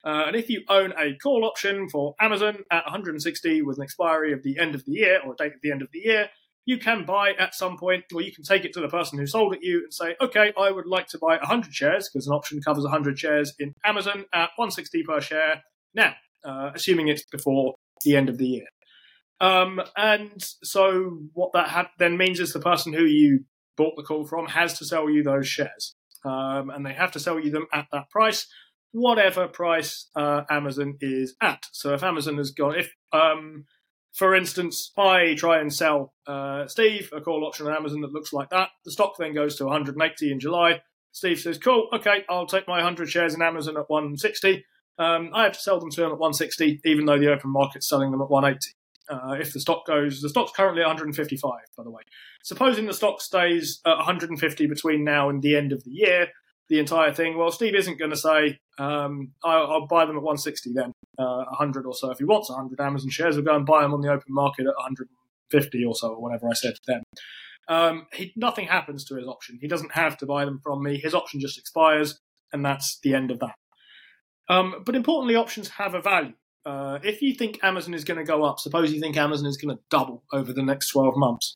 [0.04, 4.32] Uh, and if you own a call option for Amazon at 160 with an expiry
[4.32, 6.30] of the end of the year or a date at the end of the year,
[6.66, 9.28] you can buy at some point, or you can take it to the person who
[9.28, 12.34] sold it you and say, okay, I would like to buy 100 shares because an
[12.34, 17.76] option covers 100 shares in Amazon at 160 per share now, uh, assuming it's before
[18.04, 18.66] the end of the year.
[19.40, 23.46] Um, and so what that ha- then means is the person who you
[23.78, 25.96] bought the call from has to sell you those shares.
[26.24, 28.48] Um, and they have to sell you them at that price
[28.96, 31.66] whatever price uh, Amazon is at.
[31.74, 33.66] So if Amazon has gone, if um,
[34.16, 38.32] for instance, I try and sell uh, Steve a call option on Amazon that looks
[38.32, 40.82] like that, the stock then goes to 180 in July.
[41.12, 44.66] Steve says, "Cool, okay, I'll take my 100 shares in Amazon at 160."
[44.98, 47.90] Um, I have to sell them to him at 160, even though the open market's
[47.90, 48.74] selling them at 180.
[49.10, 52.02] Uh, if the stock goes, the stock's currently 155, by the way.
[52.44, 56.30] Supposing the stock stays at 150 between now and the end of the year,
[56.70, 57.38] the entire thing.
[57.38, 61.44] Well, Steve isn't going to say, um, I'll, I'll, buy them at 160 then, uh,
[61.50, 62.12] 100 or so.
[62.12, 64.62] If he wants 100 Amazon shares, we'll go and buy them on the open market
[64.62, 67.04] at 150 or so, or whatever I said to them.
[67.68, 69.60] Um, he, nothing happens to his option.
[69.62, 71.00] He doesn't have to buy them from me.
[71.00, 72.20] His option just expires,
[72.52, 73.56] and that's the end of that.
[74.48, 76.34] Um, but importantly, options have a value.
[76.66, 79.58] Uh, if you think Amazon is going to go up, suppose you think Amazon is
[79.58, 81.56] going to double over the next 12 months,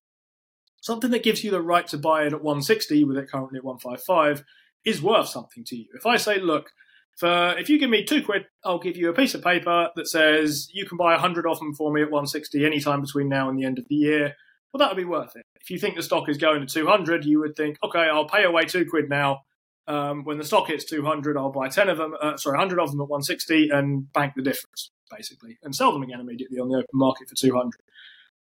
[0.81, 3.63] something that gives you the right to buy it at 160 with it currently at
[3.63, 4.43] 155
[4.85, 5.85] is worth something to you.
[5.93, 6.71] If I say, look,
[7.17, 10.07] for if you give me two quid, I'll give you a piece of paper that
[10.07, 13.49] says you can buy a hundred of them for me at 160 anytime between now
[13.49, 14.35] and the end of the year.
[14.71, 15.43] Well, that would be worth it.
[15.59, 18.43] If you think the stock is going to 200, you would think, okay, I'll pay
[18.43, 19.41] away two quid now.
[19.87, 22.91] Um, when the stock hits 200, I'll buy 10 of them, uh, sorry, 100 of
[22.91, 26.77] them at 160 and bank the difference, basically, and sell them again immediately on the
[26.77, 27.71] open market for 200.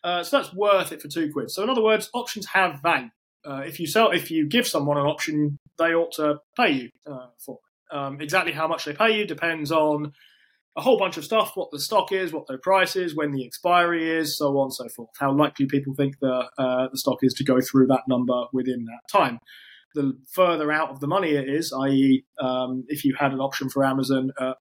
[0.05, 1.51] Uh, so that's worth it for two quid.
[1.51, 3.09] So in other words, options have value.
[3.45, 6.91] Uh, if you sell, if you give someone an option, they ought to pay you
[7.07, 7.97] uh, for it.
[7.97, 10.13] Um, exactly how much they pay you depends on
[10.77, 13.45] a whole bunch of stuff: what the stock is, what their price is, when the
[13.45, 15.11] expiry is, so on and so forth.
[15.19, 18.85] How likely people think the uh, the stock is to go through that number within
[18.85, 19.39] that time.
[19.95, 23.71] The further out of the money it is, i.e., um, if you had an option
[23.71, 24.57] for Amazon at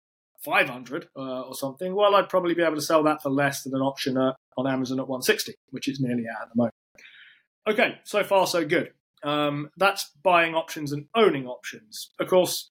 [0.44, 3.74] 500 uh, or something, well, I'd probably be able to sell that for less than
[3.74, 6.74] an option at, on Amazon at 160, which is nearly at the moment.
[7.68, 8.92] Okay, so far so good.
[9.22, 12.10] Um, that's buying options and owning options.
[12.18, 12.70] Of course,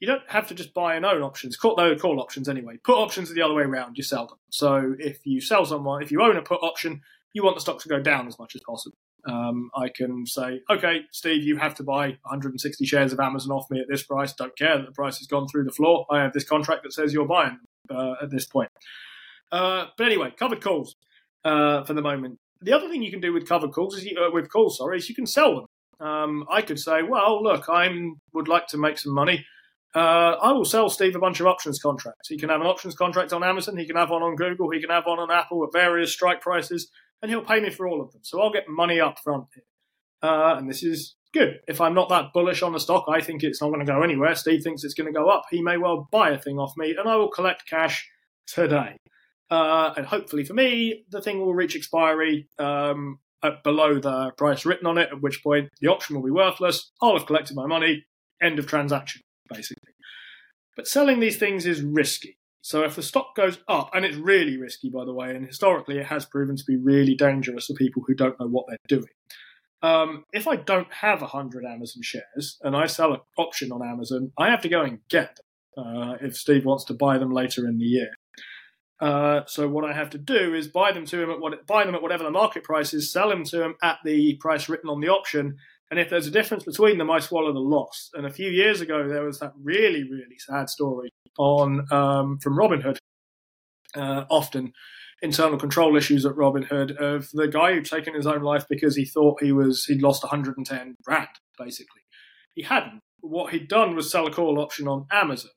[0.00, 1.56] you don't have to just buy and own options.
[1.56, 2.76] Call, no, call options anyway.
[2.84, 3.96] Put options are the other way around.
[3.96, 4.38] You sell them.
[4.50, 7.00] So if you sell someone, if you own a put option,
[7.32, 8.96] you want the stock to go down as much as possible.
[9.28, 13.70] Um, I can say, okay, Steve, you have to buy 160 shares of Amazon off
[13.70, 14.32] me at this price.
[14.32, 16.06] Don't care that the price has gone through the floor.
[16.10, 17.58] I have this contract that says you're buying
[17.90, 18.70] uh, at this point.
[19.50, 20.94] Uh, but anyway, covered calls
[21.44, 22.38] uh, for the moment.
[22.60, 24.98] The other thing you can do with covered calls is you, uh, with calls, sorry,
[24.98, 26.06] is you can sell them.
[26.06, 27.88] Um, I could say, well, look, I
[28.32, 29.44] would like to make some money.
[29.94, 32.28] Uh, I will sell Steve a bunch of options contracts.
[32.28, 33.76] He can have an options contract on Amazon.
[33.76, 34.70] He can have one on Google.
[34.70, 36.90] He can have one on Apple at various strike prices,
[37.22, 38.20] and he'll pay me for all of them.
[38.22, 39.64] So I'll get money up front here.
[40.22, 41.60] uh, and this is good.
[41.66, 44.02] If I'm not that bullish on the stock, I think it's not going to go
[44.02, 44.34] anywhere.
[44.34, 45.44] Steve thinks it's going to go up.
[45.50, 48.08] He may well buy a thing off me, and I will collect cash
[48.46, 48.96] today.
[49.50, 53.18] Uh, and hopefully for me, the thing will reach expiry um,
[53.64, 56.90] below the price written on it, at which point the option will be worthless.
[57.00, 58.04] I'll have collected my money.
[58.42, 59.22] End of transaction,
[59.52, 59.92] basically.
[60.76, 62.38] But selling these things is risky.
[62.60, 65.98] So if the stock goes up, and it's really risky, by the way, and historically
[65.98, 69.08] it has proven to be really dangerous for people who don't know what they're doing.
[69.80, 74.32] Um, if I don't have 100 Amazon shares and I sell an option on Amazon,
[74.36, 77.66] I have to go and get them uh, if Steve wants to buy them later
[77.66, 78.10] in the year.
[79.00, 81.84] Uh, so what I have to do is buy them to him at what buy
[81.84, 84.90] them at whatever the market price is, sell them to him at the price written
[84.90, 85.56] on the option,
[85.90, 88.10] and if there's a difference between them, I swallow the loss.
[88.14, 92.56] And a few years ago, there was that really, really sad story on um, from
[92.56, 92.98] Robinhood.
[93.94, 94.72] Uh, often
[95.22, 99.06] internal control issues at Robinhood of the guy who'd taken his own life because he
[99.06, 101.28] thought he was he'd lost 110 grand.
[101.58, 102.02] Basically,
[102.54, 103.00] he hadn't.
[103.20, 105.50] What he'd done was sell a call option on Amazon,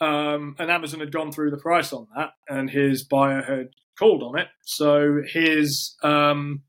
[0.00, 4.22] um, and Amazon had gone through the price on that, and his buyer had called
[4.22, 4.48] on it.
[4.62, 6.62] So his um,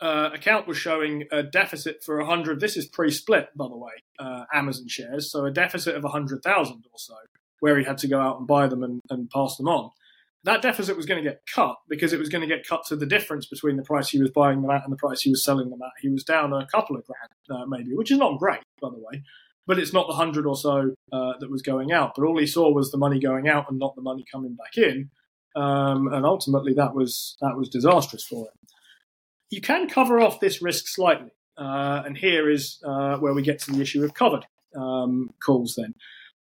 [0.00, 2.60] uh, account was showing a deficit for 100.
[2.60, 5.30] This is pre-split, by the way, uh, Amazon shares.
[5.30, 7.14] So a deficit of 100,000 or so,
[7.60, 9.90] where he had to go out and buy them and, and pass them on.
[10.44, 12.96] That deficit was going to get cut because it was going to get cut to
[12.96, 15.44] the difference between the price he was buying them at and the price he was
[15.44, 15.90] selling them at.
[16.00, 18.98] He was down a couple of grand, uh, maybe, which is not great, by the
[18.98, 19.24] way.
[19.66, 22.12] But it's not the hundred or so uh, that was going out.
[22.16, 24.76] But all he saw was the money going out and not the money coming back
[24.76, 25.10] in.
[25.56, 28.66] Um, and ultimately, that was that was disastrous for him
[29.50, 31.30] you can cover off this risk slightly.
[31.56, 34.44] Uh, and here is uh, where we get to the issue of covered
[34.76, 35.94] um, calls then.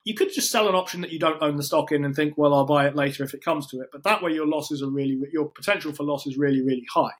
[0.04, 2.38] You could just sell an option that you don't own the stock in and think,
[2.38, 3.90] well, I'll buy it later if it comes to it.
[3.92, 7.12] But that way, your losses are really, your potential for loss is really, really high.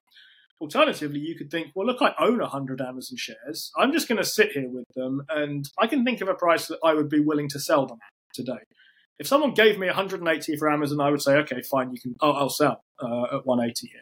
[0.60, 3.72] Alternatively, you could think, well, look, I own 100 Amazon shares.
[3.78, 6.68] I'm just going to sit here with them and I can think of a price
[6.68, 8.00] that I would be willing to sell them
[8.34, 8.60] today.
[9.20, 12.34] If someone gave me 180 for Amazon, I would say, okay, fine, you can, I'll,
[12.34, 14.02] I'll sell uh, at 180 here.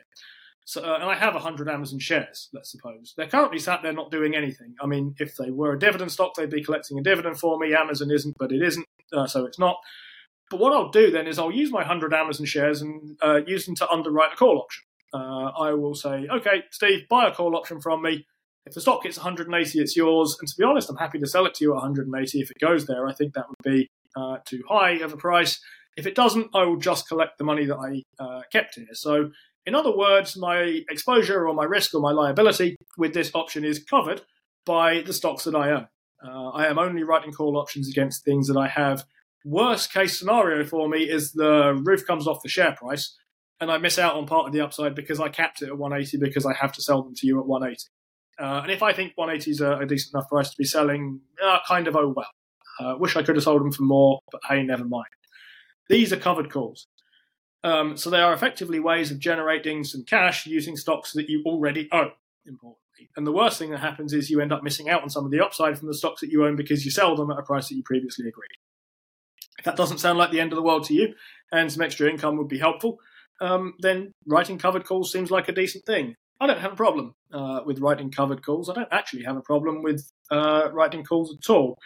[0.66, 3.14] So, uh, and I have 100 Amazon shares, let's suppose.
[3.16, 4.76] They're currently sat there not doing anything.
[4.82, 7.76] I mean, if they were a dividend stock, they'd be collecting a dividend for me.
[7.76, 9.78] Amazon isn't, but it isn't, uh, so it's not.
[10.50, 13.66] But what I'll do then is I'll use my 100 Amazon shares and uh, use
[13.66, 14.85] them to underwrite a call option.
[15.16, 18.26] Uh, I will say, okay, Steve, buy a call option from me.
[18.66, 20.36] If the stock hits 180, it's yours.
[20.40, 22.58] And to be honest, I'm happy to sell it to you at 180 if it
[22.60, 23.08] goes there.
[23.08, 23.88] I think that would be
[24.18, 25.62] uh, too high of a price.
[25.96, 28.88] If it doesn't, I will just collect the money that I uh, kept here.
[28.94, 29.32] So
[29.66, 33.84] in other words, my exposure or my risk or my liability with this option is
[33.84, 34.22] covered
[34.66, 35.88] by the stocks that I own.
[36.26, 39.06] Uh, I am only writing call options against things that I have.
[39.46, 43.16] Worst case scenario for me is the roof comes off the share price
[43.62, 46.18] and I miss out on part of the upside because I capped it at 180
[46.18, 47.86] because I have to sell them to you at 180.
[48.38, 51.22] Uh, and if I think 180 is a, a, decent enough price to be selling,
[51.42, 52.28] uh, kind of oh well.
[52.78, 55.08] Uh, wish I could have sold them for more, but hey, never mind.
[55.88, 56.88] These are covered calls.
[57.64, 61.88] Um, so they are effectively ways of generating some cash using stocks that you already
[61.94, 62.12] own,
[62.46, 63.10] importantly.
[63.16, 65.32] And the worst thing that happens is you end up missing out on some of
[65.32, 67.70] the upside from the stocks that you own because you sell them at a price
[67.70, 68.50] that you previously agreed.
[69.58, 71.16] If that doesn't sound like the end of the world to you
[71.52, 73.00] and some extra income would be helpful,
[73.42, 76.16] um, then writing covered calls seems like a decent thing.
[76.40, 78.70] I don't have a problem uh, with writing covered calls.
[78.70, 81.78] I don't actually have a problem with uh, writing calls at all.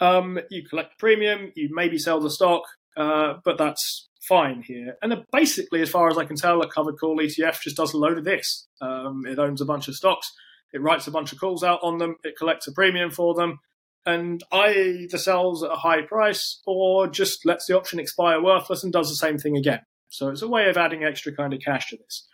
[0.00, 2.62] Um, you collect premium, you maybe sell the stock,
[2.96, 4.96] uh, but that's fine here.
[5.02, 7.98] And basically, as far as I can tell, a covered call ETF just does a
[7.98, 8.66] load of this.
[8.80, 10.32] Um, it owns a bunch of stocks,
[10.72, 13.60] it writes a bunch of calls out on them, it collects a premium for them,
[14.06, 18.92] and either sells at a high price or just lets the option expire worthless and
[18.92, 19.80] does the same thing again.
[20.12, 22.28] So it's a way of adding extra kind of cash to this.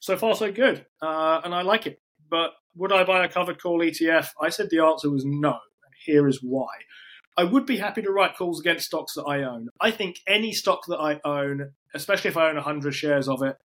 [0.00, 2.00] So far, so good, uh, and I like it.
[2.30, 4.28] But would I buy a covered call ETF?
[4.40, 6.68] I said the answer was no, and here is why.
[7.36, 9.68] I would be happy to write calls against stocks that I own.
[9.80, 13.56] I think any stock that I own, especially if I own 100 shares of it,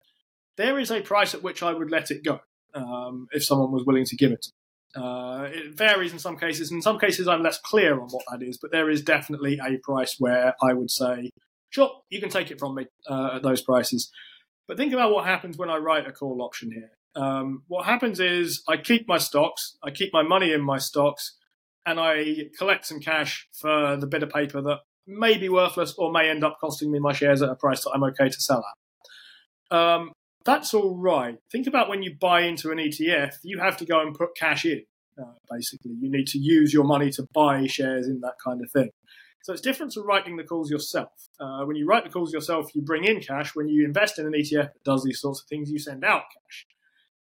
[0.57, 2.41] there is a price at which I would let it go
[2.75, 4.47] um, if someone was willing to give it.
[4.95, 6.71] Uh, it varies in some cases.
[6.71, 9.79] In some cases, I'm less clear on what that is, but there is definitely a
[9.83, 11.31] price where I would say,
[11.77, 14.11] sure, you can take it from me uh, at those prices.
[14.67, 16.91] But think about what happens when I write a call option here.
[17.15, 21.37] Um, what happens is I keep my stocks, I keep my money in my stocks,
[21.85, 26.11] and I collect some cash for the bit of paper that may be worthless or
[26.11, 28.65] may end up costing me my shares at a price that I'm okay to sell
[28.71, 29.77] at.
[29.77, 30.13] Um,
[30.45, 31.37] that's all right.
[31.53, 34.65] Think about when you buy into an ETF, you have to go and put cash
[34.65, 34.83] in.
[35.21, 38.71] Uh, basically, you need to use your money to buy shares in that kind of
[38.71, 38.91] thing.
[39.47, 41.13] So it's different to writing the calls yourself.
[41.39, 43.55] Uh, when you write the calls yourself, you bring in cash.
[43.55, 46.23] When you invest in an ETF that does these sorts of things, you send out
[46.35, 46.67] cash.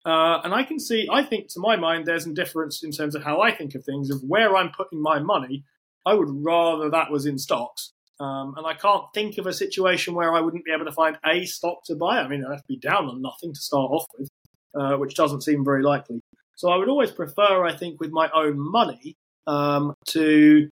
[0.04, 3.14] Uh, and I can see, I think to my mind, there's a difference in terms
[3.14, 5.66] of how I think of things, of where I'm putting my money.
[6.04, 7.94] I would rather that was in stocks.
[8.20, 11.20] Um, and I can't think of a situation where I wouldn't be able to find
[11.24, 12.22] a stock to buy.
[12.22, 14.30] I mean, I'd have to be down on nothing to start off with,
[14.74, 16.22] uh, which doesn't seem very likely.
[16.56, 19.16] So I would always prefer, I think, with my own money,
[19.46, 20.70] um, to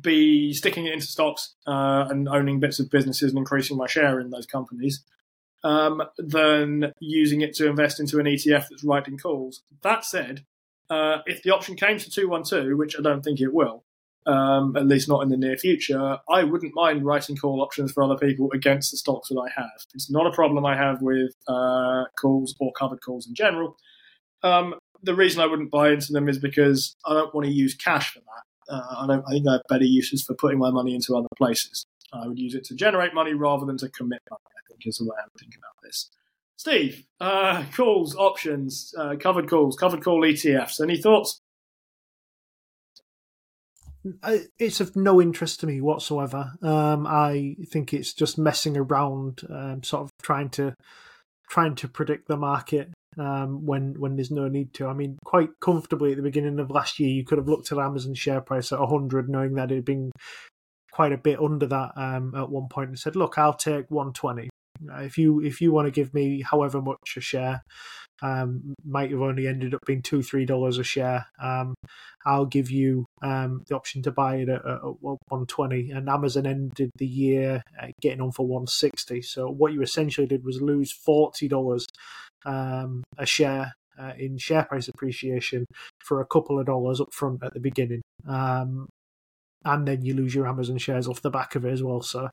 [0.00, 4.20] be sticking it into stocks uh, and owning bits of businesses and increasing my share
[4.20, 5.04] in those companies
[5.62, 9.62] um, than using it to invest into an ETF that's writing calls.
[9.82, 10.44] That said,
[10.90, 13.84] uh, if the option came to 212, which I don't think it will,
[14.26, 18.02] um, at least not in the near future, I wouldn't mind writing call options for
[18.02, 19.86] other people against the stocks that I have.
[19.94, 23.76] It's not a problem I have with uh, calls or covered calls in general.
[24.42, 27.74] Um, the reason I wouldn't buy into them is because I don't want to use
[27.74, 28.43] cash for that.
[28.68, 29.24] Uh, I don't.
[29.26, 31.86] I think I have better uses for putting my money into other places.
[32.12, 34.40] I would use it to generate money rather than to commit money.
[34.46, 36.10] I think is the way I would think about this.
[36.56, 40.80] Steve, uh, calls, options, uh, covered calls, covered call ETFs.
[40.80, 41.40] Any thoughts?
[44.58, 46.52] It's of no interest to me whatsoever.
[46.62, 50.74] Um, I think it's just messing around, um, sort of trying to
[51.48, 54.86] trying to predict the market um, when when there's no need to.
[54.86, 57.78] I mean, quite comfortably at the beginning of last year, you could have looked at
[57.78, 60.12] Amazon share price at 100, knowing that it had been
[60.92, 64.48] quite a bit under that um, at one point, and said, "Look, I'll take 120."
[64.92, 67.62] Uh, if you if you want to give me however much a share,
[68.22, 71.26] um, might have only ended up being two three dollars a share.
[71.40, 71.74] Um,
[72.26, 76.46] I'll give you um, the option to buy it at, at, one twenty, and Amazon
[76.46, 79.22] ended the year uh, getting on for one sixty.
[79.22, 81.86] So what you essentially did was lose forty dollars
[82.44, 85.64] um, a share uh, in share price appreciation
[86.04, 88.02] for a couple of dollars up front at the beginning.
[88.28, 88.88] Um,
[89.64, 92.02] and then you lose your Amazon shares off the back of it as well.
[92.02, 92.28] So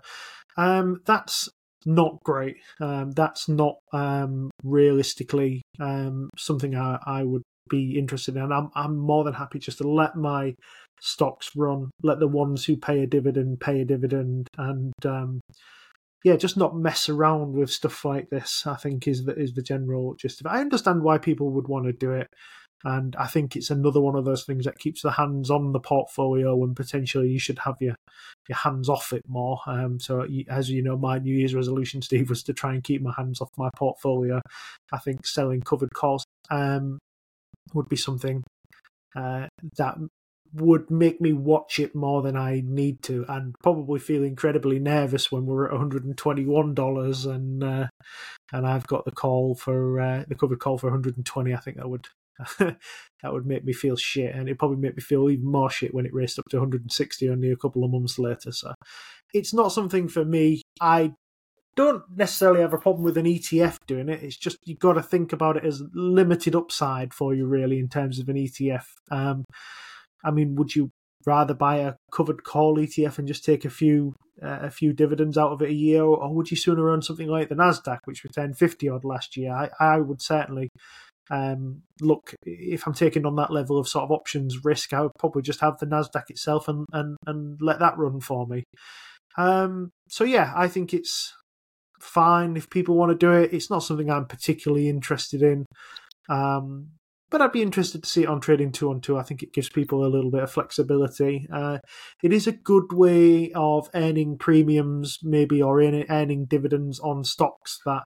[0.57, 1.49] um, that's
[1.86, 2.57] not great.
[2.80, 8.51] Um, that's not um, realistically um, something I, I, would be interested in.
[8.51, 10.53] I'm, I'm more than happy just to let my
[10.99, 15.41] stocks run, let the ones who pay a dividend pay a dividend, and um,
[16.24, 18.65] yeah, just not mess around with stuff like this.
[18.67, 20.49] I think is the, is the general gist of it.
[20.49, 22.28] I understand why people would want to do it.
[22.84, 25.80] And I think it's another one of those things that keeps the hands on the
[25.80, 27.95] portfolio when potentially you should have your
[28.49, 29.59] your hands off it more.
[29.67, 33.01] Um, so as you know, my New Year's resolution, Steve, was to try and keep
[33.01, 34.41] my hands off my portfolio.
[34.91, 36.97] I think selling covered calls um,
[37.74, 38.43] would be something
[39.15, 39.47] uh,
[39.78, 39.97] that
[40.54, 45.32] would make me watch it more than I need to, and probably feel incredibly nervous
[45.32, 47.88] when we're at 121 dollars and uh,
[48.52, 51.54] and I've got the call for uh, the covered call for 120.
[51.54, 52.08] I think that would
[52.60, 52.78] that
[53.34, 56.06] would make me feel shit, and it probably make me feel even more shit when
[56.06, 58.52] it raced up to 160 only a couple of months later.
[58.52, 58.74] So
[59.34, 60.62] it's not something for me.
[60.80, 61.14] I
[61.76, 64.24] don't necessarily have a problem with an ETF doing it.
[64.24, 67.88] It's just you've got to think about it as limited upside for you, really, in
[67.88, 68.86] terms of an ETF.
[69.10, 69.45] Um,
[70.24, 70.89] I mean, would you
[71.26, 75.38] rather buy a covered call ETF and just take a few uh, a few dividends
[75.38, 78.24] out of it a year, or would you sooner own something like the Nasdaq, which
[78.24, 79.53] returned 50 odd last year?
[79.53, 80.69] I, I would certainly
[81.30, 85.13] um, look, if I'm taking on that level of sort of options risk, I would
[85.17, 88.63] probably just have the Nasdaq itself and and, and let that run for me.
[89.38, 91.34] Um, so yeah, I think it's
[92.01, 93.53] fine if people want to do it.
[93.53, 95.65] It's not something I'm particularly interested in.
[96.30, 96.89] Um,
[97.32, 99.17] but I'd be interested to see it on trading two one two.
[99.17, 101.47] I think it gives people a little bit of flexibility.
[101.51, 101.79] Uh,
[102.21, 108.03] it is a good way of earning premiums, maybe, or earning dividends on stocks that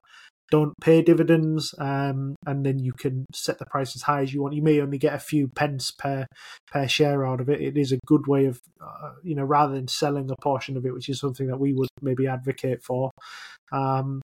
[0.51, 4.43] don't pay dividends, um, and then you can set the price as high as you
[4.43, 4.53] want.
[4.53, 6.27] You may only get a few pence per
[6.71, 7.61] per share out of it.
[7.61, 10.85] It is a good way of, uh, you know, rather than selling a portion of
[10.85, 13.09] it, which is something that we would maybe advocate for.
[13.71, 14.21] Um,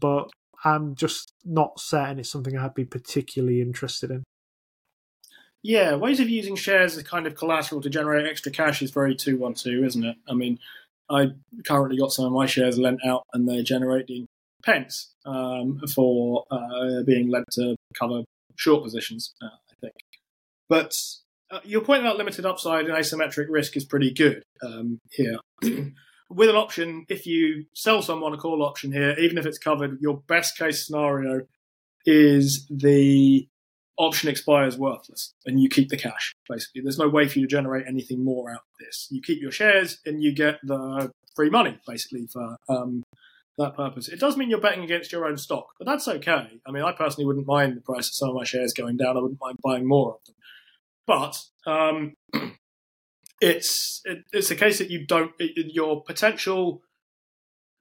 [0.00, 0.30] but
[0.64, 4.22] I'm just not certain it's something I'd be particularly interested in.
[5.64, 9.14] Yeah, ways of using shares as kind of collateral to generate extra cash is very
[9.14, 10.16] two one two, isn't it?
[10.28, 10.58] I mean,
[11.08, 11.28] I
[11.66, 14.26] currently got some of my shares lent out, and they're generating
[14.62, 18.24] pence um, for uh, being lent to cover
[18.56, 19.94] short positions, uh, I think.
[20.68, 21.00] But
[21.50, 25.38] uh, your point about limited upside and asymmetric risk is pretty good um, here.
[26.28, 29.98] With an option, if you sell someone a call option here, even if it's covered,
[30.02, 31.46] your best case scenario
[32.04, 33.48] is the
[33.98, 36.82] option expires worthless and you keep the cash, basically.
[36.82, 39.08] There's no way for you to generate anything more out of this.
[39.10, 43.04] You keep your shares and you get the free money, basically, for um,
[43.58, 44.08] that purpose.
[44.08, 46.60] It does mean you're betting against your own stock, but that's okay.
[46.66, 49.16] I mean, I personally wouldn't mind the price of some of my shares going down.
[49.16, 50.34] I wouldn't mind buying more of them.
[51.06, 52.14] But um,
[53.40, 56.82] it's it, it's a case that you don't it, your potential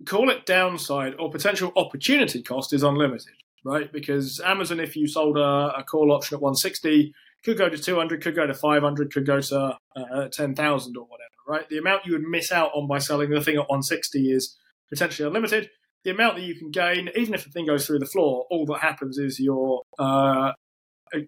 [0.06, 3.34] call it downside or potential opportunity cost is unlimited.
[3.64, 3.92] Right?
[3.92, 8.22] Because Amazon, if you sold a, a call option at 160, could go to 200,
[8.22, 11.68] could go to 500, could go to uh, 10,000 or whatever, right?
[11.70, 14.58] The amount you would miss out on by selling the thing at 160 is
[14.90, 15.70] potentially unlimited.
[16.04, 18.66] The amount that you can gain, even if the thing goes through the floor, all
[18.68, 20.52] that happens is your uh,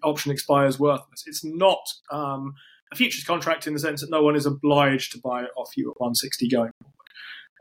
[0.02, 1.24] option expires worthless.
[1.26, 1.80] It's not
[2.10, 2.54] um,
[2.92, 5.76] a futures contract in the sense that no one is obliged to buy it off
[5.76, 6.94] you at 160 going forward.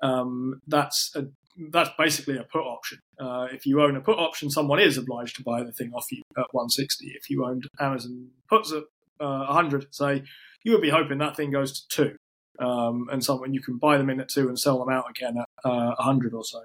[0.03, 1.26] Um, that's a,
[1.72, 2.99] that's basically a put option.
[3.20, 6.12] Uh, if you own a put option, someone is obliged to buy the thing off
[6.12, 7.14] you at 160.
[7.16, 8.84] If you owned Amazon puts at
[9.20, 10.24] uh, 100, say,
[10.64, 13.97] you would be hoping that thing goes to two, um, and someone you can buy
[13.97, 16.60] them in at two and sell them out again at uh, 100 or so.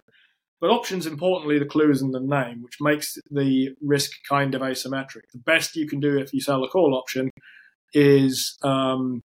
[0.61, 4.61] But options, importantly, the clue is in the name, which makes the risk kind of
[4.61, 5.23] asymmetric.
[5.33, 7.31] The best you can do if you sell a call option
[7.95, 9.23] is um,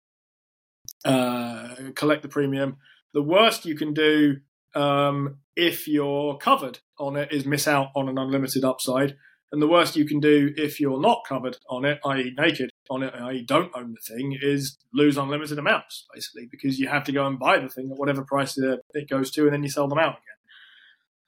[1.05, 2.77] uh, collect the premium.
[3.15, 4.41] The worst you can do
[4.75, 9.17] um, if you're covered on it is miss out on an unlimited upside.
[9.51, 13.03] And the worst you can do if you're not covered on it, i.e., naked on
[13.03, 17.13] it, i.e., don't own the thing, is lose unlimited amounts, basically, because you have to
[17.13, 19.89] go and buy the thing at whatever price it goes to, and then you sell
[19.89, 20.33] them out again.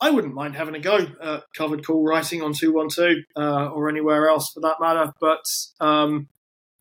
[0.01, 4.27] I wouldn't mind having a go at covered call writing on 212 uh, or anywhere
[4.27, 5.45] else for that matter, but
[5.81, 6.29] um,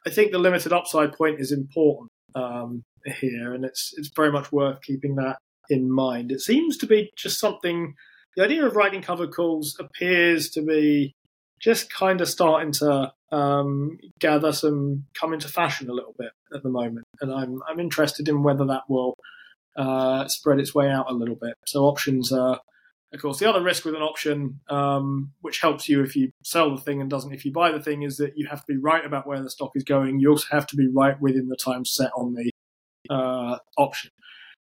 [0.07, 2.83] I think the limited upside point is important um,
[3.19, 5.37] here, and it's it's very much worth keeping that
[5.69, 6.31] in mind.
[6.31, 7.95] It seems to be just something.
[8.35, 11.13] The idea of writing cover calls appears to be
[11.59, 16.63] just kind of starting to um, gather some come into fashion a little bit at
[16.63, 19.15] the moment, and I'm I'm interested in whether that will
[19.77, 21.55] uh, spread its way out a little bit.
[21.65, 22.59] So options are.
[23.13, 26.75] Of course, the other risk with an option, um, which helps you if you sell
[26.75, 28.79] the thing and doesn't if you buy the thing, is that you have to be
[28.79, 30.19] right about where the stock is going.
[30.19, 32.49] You also have to be right within the time set on the
[33.13, 34.09] uh, option.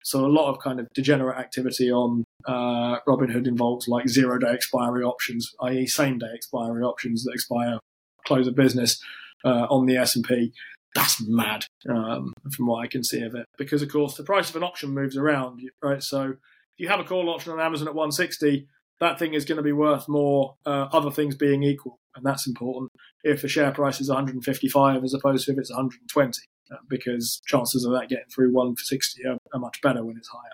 [0.04, 4.52] So a lot of kind of degenerate activity on uh, Robinhood involves like zero day
[4.52, 7.80] expiry options, i.e., same day expiry options that expire
[8.26, 9.02] close of business
[9.46, 10.54] uh, on the S and P.
[10.96, 14.50] That's mad, um, from what I can see of it, because of course the price
[14.50, 16.04] of an option moves around, right?
[16.04, 16.38] So if
[16.78, 18.68] you have a call option on Amazon at 160,
[19.00, 22.46] that thing is going to be worth more, uh, other things being equal, and that's
[22.46, 22.92] important.
[23.24, 26.42] If the share price is 155 as opposed to if it's 120
[26.88, 30.52] because chances of that getting through one 160 are, are much better when it's higher.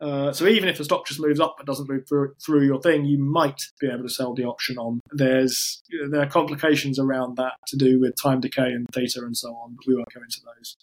[0.00, 2.80] Uh, so even if the stock just moves up but doesn't move through, through your
[2.80, 5.00] thing, you might be able to sell the option on.
[5.12, 9.50] There's there are complications around that to do with time decay and theta and so
[9.50, 10.76] on, but we won't go into those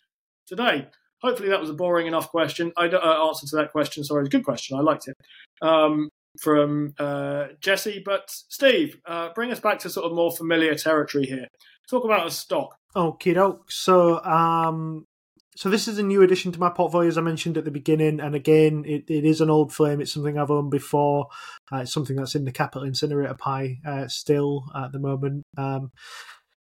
[0.45, 0.88] today.
[1.24, 2.72] Hopefully that was a boring enough question.
[2.78, 4.03] I uh, answer to that question.
[4.03, 4.78] Sorry, it's a good question.
[4.78, 5.15] I liked it
[5.63, 6.09] um,
[6.39, 8.03] from uh, Jesse.
[8.05, 11.47] But Steve, uh, bring us back to sort of more familiar territory here.
[11.89, 12.76] Talk about a stock.
[12.96, 13.72] Okay, doke.
[13.72, 15.06] So, um,
[15.56, 18.20] so this is a new addition to my portfolio, as I mentioned at the beginning.
[18.20, 20.02] And again, it, it is an old flame.
[20.02, 21.28] It's something I've owned before.
[21.72, 25.44] Uh, it's something that's in the Capital Incinerator pie uh, still at the moment.
[25.58, 25.92] Um,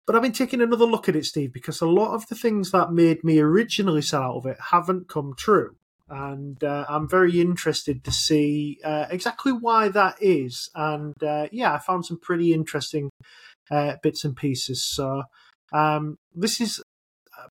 [0.06, 2.72] but I've been taking another look at it, Steve, because a lot of the things
[2.72, 5.76] that made me originally sell out of it haven't come true.
[6.08, 10.70] And uh, I'm very interested to see uh, exactly why that is.
[10.76, 13.10] And uh, yeah, I found some pretty interesting
[13.72, 14.86] uh, bits and pieces.
[14.86, 15.24] So
[15.76, 16.82] um, this is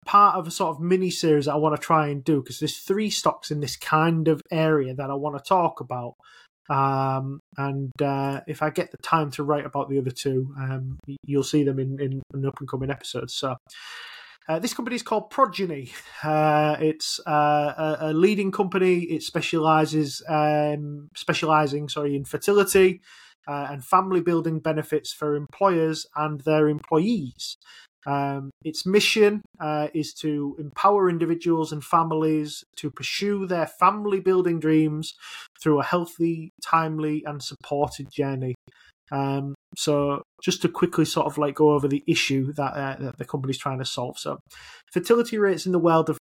[0.06, 2.58] part of a sort of mini series that I want to try and do because
[2.58, 6.14] there's three stocks in this kind of area that I want to talk about.
[6.70, 10.98] Um, and uh, if I get the time to write about the other two, um,
[11.26, 13.30] you'll see them in, in an up and coming episode.
[13.30, 13.56] So.
[14.46, 15.90] Uh, this company is called Progyny.
[16.22, 19.04] Uh, it's uh, a, a, leading company.
[19.04, 23.00] It specializes um, specializing sorry in fertility
[23.48, 27.56] uh, and family building benefits for employers and their employees.
[28.06, 34.60] Um, its mission uh, is to empower individuals and families to pursue their family building
[34.60, 35.14] dreams
[35.62, 38.54] through a healthy, timely, and supported journey.
[39.12, 43.18] Um, so, just to quickly sort of like go over the issue that, uh, that
[43.18, 44.18] the company's trying to solve.
[44.18, 44.38] So,
[44.92, 46.18] fertility rates in the world have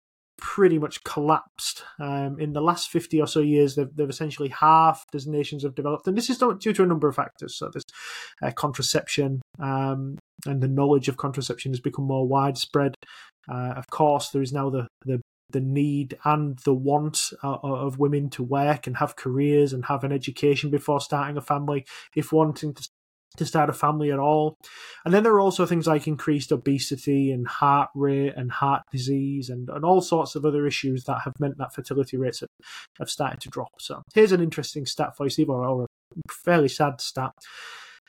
[0.53, 1.83] pretty much collapsed.
[1.99, 5.73] Um, in the last 50 or so years, they've, they've essentially halved as nations have
[5.73, 6.07] developed.
[6.07, 7.57] And this is due to a number of factors.
[7.57, 7.83] So there's
[8.39, 12.93] uh, contraception, um, and the knowledge of contraception has become more widespread.
[13.51, 17.99] Uh, of course, there is now the, the the need and the want uh, of
[17.99, 21.85] women to work and have careers and have an education before starting a family
[22.15, 22.87] if wanting to
[23.37, 24.57] to start a family at all.
[25.05, 29.49] And then there are also things like increased obesity and heart rate and heart disease
[29.49, 32.49] and, and all sorts of other issues that have meant that fertility rates have,
[32.99, 33.71] have started to drop.
[33.79, 37.31] So here's an interesting stat for you, Steve, or, or a fairly sad stat.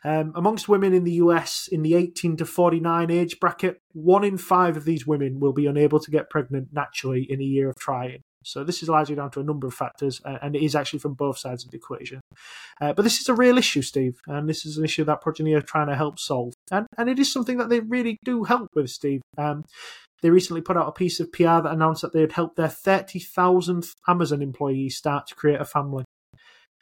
[0.07, 4.37] Um, amongst women in the US in the 18 to 49 age bracket, one in
[4.37, 7.77] five of these women will be unable to get pregnant naturally in a year of
[7.77, 8.21] trying.
[8.45, 11.15] So this is largely down to a number of factors, and it is actually from
[11.15, 12.21] both sides of the equation.
[12.81, 15.55] Uh, but this is a real issue, Steve, and this is an issue that Progyny
[15.55, 18.69] are trying to help solve, and and it is something that they really do help
[18.75, 19.23] with, Steve.
[19.39, 19.65] Um,
[20.23, 22.69] they recently put out a piece of PR that announced that they had helped their
[22.69, 26.05] 30,000th Amazon employees start to create a family.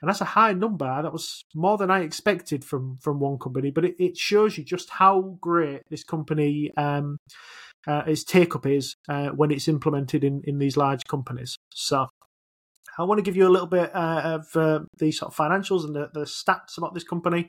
[0.01, 0.87] And that's a high number.
[0.87, 4.65] That was more than I expected from, from one company, but it, it shows you
[4.65, 7.17] just how great this company um,
[7.87, 11.57] uh, its take up is uh, when it's implemented in, in these large companies.
[11.73, 12.07] So
[12.99, 15.85] I want to give you a little bit uh, of uh, the sort of financials
[15.85, 17.49] and the, the stats about this company.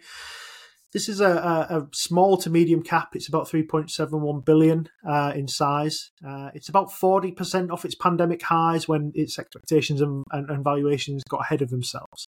[0.93, 3.09] This is a, a, small to medium cap.
[3.13, 6.11] It's about 3.71 billion uh, in size.
[6.25, 11.23] Uh, it's about 40% off its pandemic highs when its expectations and, and, and valuations
[11.27, 12.27] got ahead of themselves.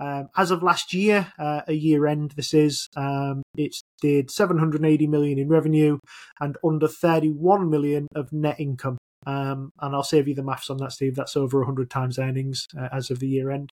[0.00, 5.06] Um, as of last year, uh, a year end, this is um, it did 780
[5.06, 5.98] million in revenue
[6.40, 8.96] and under 31 million of net income.
[9.26, 11.14] Um, and I'll save you the maths on that, Steve.
[11.14, 13.70] That's over 100 times earnings uh, as of the year end.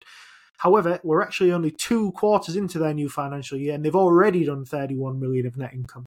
[0.58, 4.64] However, we're actually only two quarters into their new financial year, and they've already done
[4.64, 6.06] 31 million of net income.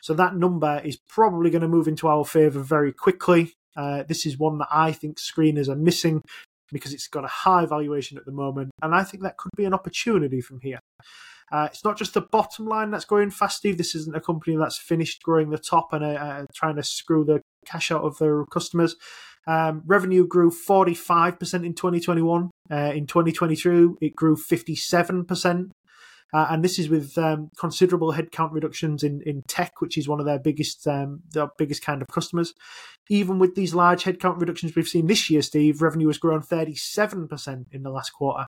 [0.00, 3.54] So that number is probably going to move into our favour very quickly.
[3.76, 6.22] Uh, this is one that I think screeners are missing
[6.72, 9.64] because it's got a high valuation at the moment, and I think that could be
[9.64, 10.80] an opportunity from here.
[11.50, 13.78] Uh, it's not just the bottom line that's growing fast, Steve.
[13.78, 17.24] This isn't a company that's finished growing the top and uh, uh trying to screw
[17.24, 18.96] the cash out of their customers.
[19.46, 22.50] Um, revenue grew 45% in 2021.
[22.70, 25.70] Uh, in 2022, it grew 57%.
[26.32, 30.20] Uh, and this is with um, considerable headcount reductions in, in tech, which is one
[30.20, 32.54] of their biggest um, their biggest kind of customers.
[33.08, 37.64] Even with these large headcount reductions we've seen this year, Steve, revenue has grown 37%
[37.72, 38.46] in the last quarter.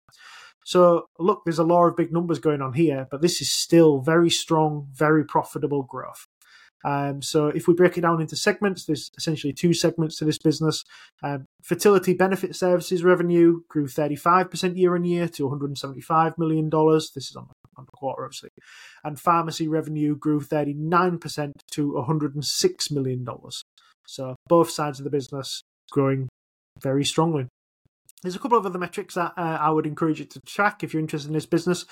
[0.65, 4.01] So, look, there's a lot of big numbers going on here, but this is still
[4.01, 6.27] very strong, very profitable growth.
[6.85, 10.39] Um, so if we break it down into segments, there's essentially two segments to this
[10.39, 10.85] business.
[11.23, 16.71] Um, fertility benefit services revenue grew 35% year on year to $175 million.
[16.71, 17.49] This is on,
[17.81, 18.51] on the quarter, obviously.
[19.05, 23.27] And pharmacy revenue grew 39% to $106 million.
[24.07, 26.29] So both sides of the business growing
[26.83, 27.49] very strongly.
[28.23, 30.93] There's a couple of other metrics that uh, I would encourage you to track if
[30.93, 31.87] you're interested in this business,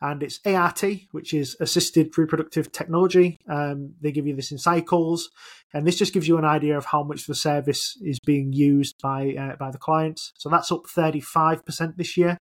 [0.00, 3.36] and it's ART, which is assisted reproductive technology.
[3.48, 5.30] Um, they give you this in cycles,
[5.74, 8.94] and this just gives you an idea of how much the service is being used
[9.02, 10.32] by uh, by the clients.
[10.38, 12.38] So that's up 35% this year,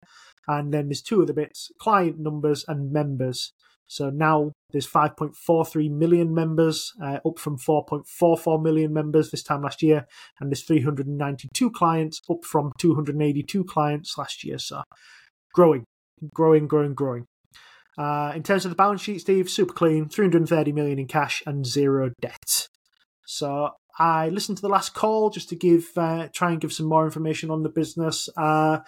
[0.49, 3.53] and then there's two other bits: client numbers and members.
[3.86, 9.82] So now there's 5.43 million members, uh, up from 4.44 million members this time last
[9.82, 10.07] year,
[10.40, 14.59] and there's 392 clients, up from 282 clients last year.
[14.59, 14.82] So
[15.53, 15.84] growing,
[16.32, 17.26] growing, growing, growing.
[17.97, 21.64] Uh, in terms of the balance sheet, Steve, super clean, 330 million in cash and
[21.64, 22.68] zero debt.
[23.26, 26.86] So I listened to the last call just to give uh, try and give some
[26.86, 28.28] more information on the business.
[28.36, 28.80] Uh,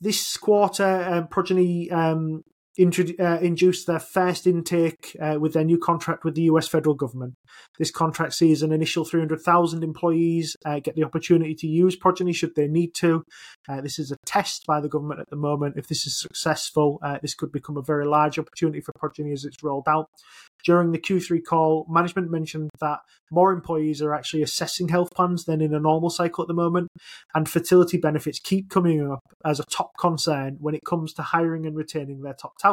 [0.00, 2.44] this quarter, um, Progyny um,
[2.78, 7.34] uh, induced their first intake uh, with their new contract with the US federal government.
[7.78, 12.54] This contract sees an initial 300,000 employees uh, get the opportunity to use Progyny should
[12.54, 13.24] they need to.
[13.68, 15.76] Uh, this is a test by the government at the moment.
[15.76, 19.44] If this is successful, uh, this could become a very large opportunity for Progyny as
[19.44, 20.08] it's rolled out.
[20.64, 22.98] During the Q3 call, management mentioned that
[23.30, 26.88] more employees are actually assessing health plans than in a normal cycle at the moment,
[27.34, 31.66] and fertility benefits keep coming up as a top concern when it comes to hiring
[31.66, 32.67] and retaining their top talent.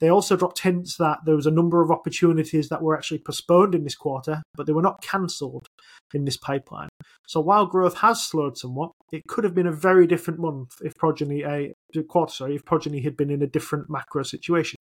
[0.00, 3.74] They also dropped hints that there was a number of opportunities that were actually postponed
[3.74, 5.68] in this quarter, but they were not cancelled
[6.12, 6.90] in this pipeline.
[7.26, 10.94] So while growth has slowed somewhat, it could have been a very different month if
[10.96, 14.76] Progyny a uh, quarter, sorry, if Progyny had been in a different macro situation,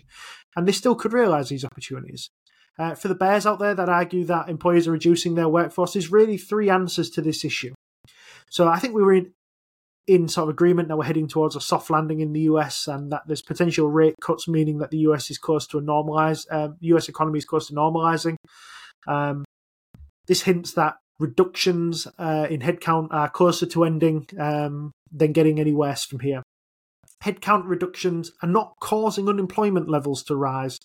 [0.55, 2.29] and they still could realise these opportunities.
[2.77, 6.11] Uh, for the bears out there that argue that employers are reducing their workforce, there's
[6.11, 7.73] really three answers to this issue.
[8.49, 9.31] So I think we were in,
[10.07, 13.11] in sort of agreement that we're heading towards a soft landing in the US and
[13.11, 16.77] that there's potential rate cuts, meaning that the US is close to a normalized, um,
[16.81, 18.35] US economy is close to normalizing.
[19.07, 19.45] Um,
[20.27, 25.73] this hints that reductions uh, in headcount are closer to ending um, than getting any
[25.73, 26.43] worse from here.
[27.23, 30.79] Headcount reductions are not causing unemployment levels to rise,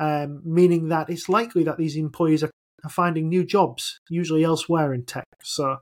[0.00, 2.50] um, meaning that it's likely that these employees are,
[2.82, 5.26] are finding new jobs, usually elsewhere in tech.
[5.42, 5.76] So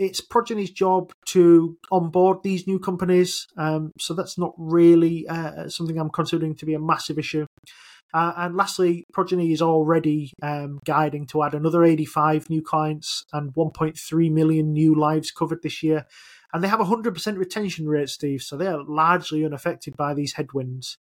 [0.00, 3.46] it's Progyny's job to onboard these new companies.
[3.58, 7.44] Um, so that's not really uh, something I'm considering to be a massive issue.
[8.14, 13.52] Uh, and lastly, Progyny is already um, guiding to add another 85 new clients and
[13.54, 16.06] 1.3 million new lives covered this year.
[16.52, 20.32] And they have a 100% retention rate, Steve, so they are largely unaffected by these
[20.32, 20.96] headwinds.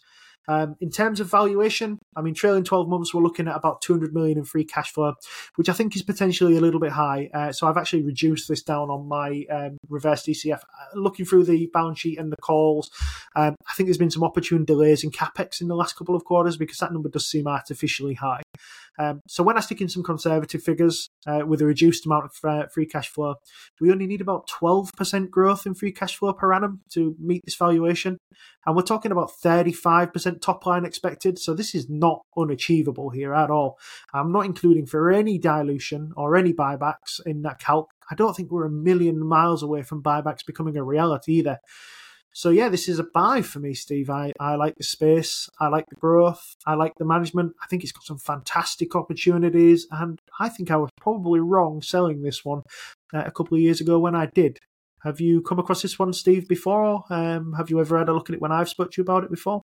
[0.47, 4.13] Um, in terms of valuation, I mean, trailing 12 months, we're looking at about 200
[4.13, 5.13] million in free cash flow,
[5.55, 7.29] which I think is potentially a little bit high.
[7.33, 10.59] Uh, so I've actually reduced this down on my um, reverse DCF.
[10.59, 12.91] Uh, looking through the balance sheet and the calls,
[13.35, 16.25] um, I think there's been some opportune delays in capex in the last couple of
[16.25, 18.41] quarters because that number does seem artificially high.
[18.97, 22.49] Um, so when I stick in some conservative figures uh, with a reduced amount of
[22.49, 23.35] uh, free cash flow,
[23.81, 27.55] we only need about 12% growth in free cash flow per annum to meet this
[27.55, 28.17] valuation.
[28.65, 31.39] And we're talking about 35% top line expected.
[31.39, 33.77] So this is not unachievable here at all.
[34.13, 37.89] I'm not including for any dilution or any buybacks in that calc.
[38.09, 41.59] I don't think we're a million miles away from buybacks becoming a reality either.
[42.35, 44.09] So yeah, this is a buy for me, Steve.
[44.09, 47.53] I, I like the space, I like the growth, I like the management.
[47.63, 52.23] I think it's got some fantastic opportunities, and I think I was probably wrong selling
[52.23, 52.63] this one
[53.13, 54.59] uh, a couple of years ago when I did.
[55.05, 57.05] Have you come across this one, Steve, before?
[57.09, 59.23] Um, have you ever had a look at it when I've spoke to you about
[59.23, 59.61] it before?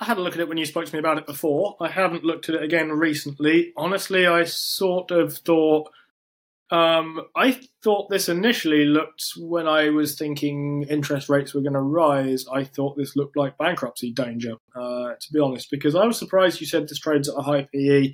[0.00, 1.76] I had a look at it when you spoke to me about it before.
[1.78, 3.72] I haven't looked at it again recently.
[3.76, 5.90] Honestly, I sort of thought
[6.70, 11.80] um, I thought this initially looked when I was thinking interest rates were going to
[11.80, 12.46] rise.
[12.46, 16.60] I thought this looked like bankruptcy danger, uh, to be honest, because I was surprised
[16.60, 18.12] you said this trades at a high PE.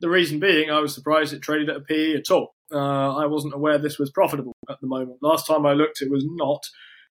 [0.00, 2.56] The reason being, I was surprised it traded at a PE at all.
[2.72, 5.18] Uh, I wasn't aware this was profitable at the moment.
[5.22, 6.66] Last time I looked, it was not.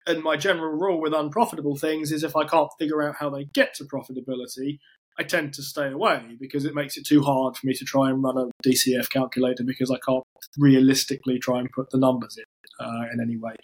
[0.06, 3.46] And my general rule with unprofitable things is if I can't figure out how they
[3.46, 4.80] get to profitability,
[5.18, 8.10] I tend to stay away because it makes it too hard for me to try
[8.10, 10.24] and run a DCF calculator because I can't
[10.58, 13.56] realistically try and put the numbers in uh, in any way.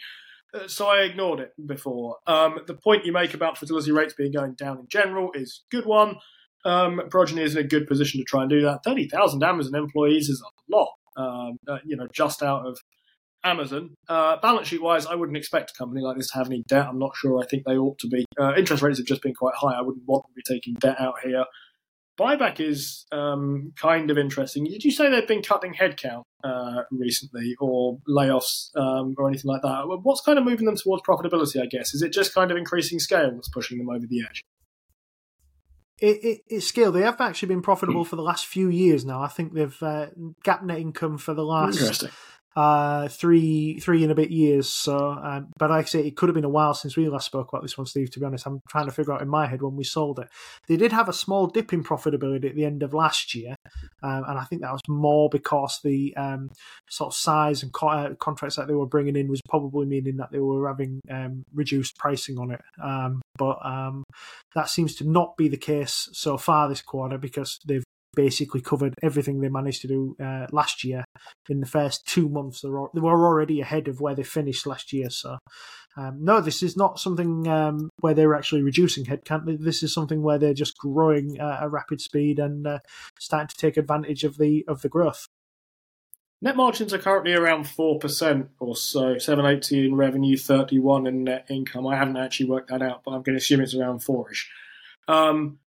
[0.53, 2.17] Uh, so I ignored it before.
[2.27, 5.75] Um, the point you make about fertility rates being going down in general is a
[5.75, 6.17] good one.
[6.65, 8.83] Um, Progyny is in a good position to try and do that.
[8.83, 10.89] Thirty thousand Amazon employees is a lot.
[11.17, 12.79] Um, uh, you know, just out of
[13.43, 13.95] Amazon.
[14.07, 16.87] Uh, balance sheet wise, I wouldn't expect a company like this to have any debt.
[16.87, 17.41] I'm not sure.
[17.41, 18.25] I think they ought to be.
[18.39, 19.77] Uh, interest rates have just been quite high.
[19.77, 21.45] I wouldn't want to be taking debt out here.
[22.19, 24.65] Buyback is um, kind of interesting.
[24.65, 29.61] Did you say they've been cutting headcount uh, recently or layoffs um, or anything like
[29.61, 29.83] that?
[30.03, 31.93] What's kind of moving them towards profitability, I guess?
[31.93, 34.41] Is it just kind of increasing scale that's pushing them over the edge?
[36.01, 36.91] It, it, it's scale.
[36.91, 39.21] They have actually been profitable for the last few years now.
[39.21, 40.07] I think they've uh,
[40.45, 42.03] GAAP net income for the last
[42.59, 44.67] uh, three three and a bit years.
[44.67, 47.25] So, um, but like I say, it could have been a while since we last
[47.25, 48.11] spoke about this one, Steve.
[48.11, 50.27] To be honest, I'm trying to figure out in my head when we sold it.
[50.67, 53.55] They did have a small dip in profitability at the end of last year,
[54.03, 56.49] um, and I think that was more because the um,
[56.89, 60.17] sort of size and co- uh, contracts that they were bringing in was probably meaning
[60.17, 62.61] that they were having um, reduced pricing on it.
[62.83, 64.03] Um, but um,
[64.53, 67.85] that seems to not be the case so far this quarter because they've
[68.25, 71.05] basically covered everything they managed to do uh, last year
[71.47, 72.59] in the first two months.
[72.59, 75.09] They were, they were already ahead of where they finished last year.
[75.09, 75.37] So,
[75.95, 79.43] um, no, this is not something um, where they're actually reducing headcount.
[79.63, 82.79] This is something where they're just growing uh, at a rapid speed and uh,
[83.17, 85.25] starting to take advantage of the of the growth.
[86.41, 91.07] Net margins are currently around four percent or so, seven eighty in revenue, thirty one
[91.07, 91.87] in net income.
[91.87, 94.49] I haven't actually worked that out, but I'm going to assume it's around fourish.
[95.07, 95.59] Um,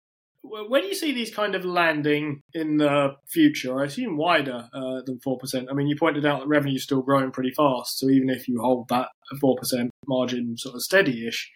[0.44, 3.80] where do you see these kind of landing in the future?
[3.80, 5.66] I assume wider uh, than 4%.
[5.70, 8.00] I mean, you pointed out that revenue is still growing pretty fast.
[8.00, 9.10] So even if you hold that
[9.42, 11.52] 4% margin sort of steady ish,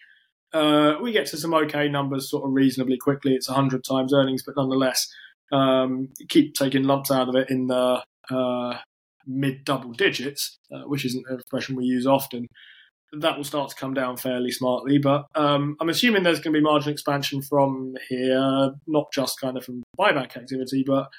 [0.53, 3.33] uh, we get to some okay numbers sort of reasonably quickly.
[3.33, 5.07] It's 100 times earnings, but nonetheless,
[5.51, 8.77] um, keep taking lumps out of it in the uh,
[9.25, 12.47] mid double digits, uh, which isn't an expression we use often
[13.13, 14.97] that will start to come down fairly smartly.
[14.97, 19.57] But um, I'm assuming there's going to be margin expansion from here, not just kind
[19.57, 21.09] of from buyback activity, but.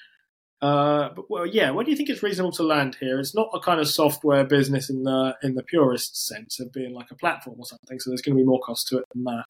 [0.63, 1.71] Uh, but well, yeah.
[1.71, 3.21] Where do you think it's reasonable to land here?
[3.21, 6.95] It's not a kind of software business in the in the purest sense of being
[6.95, 8.01] like a platform or something.
[8.01, 9.45] So there's going to be more cost to it than that.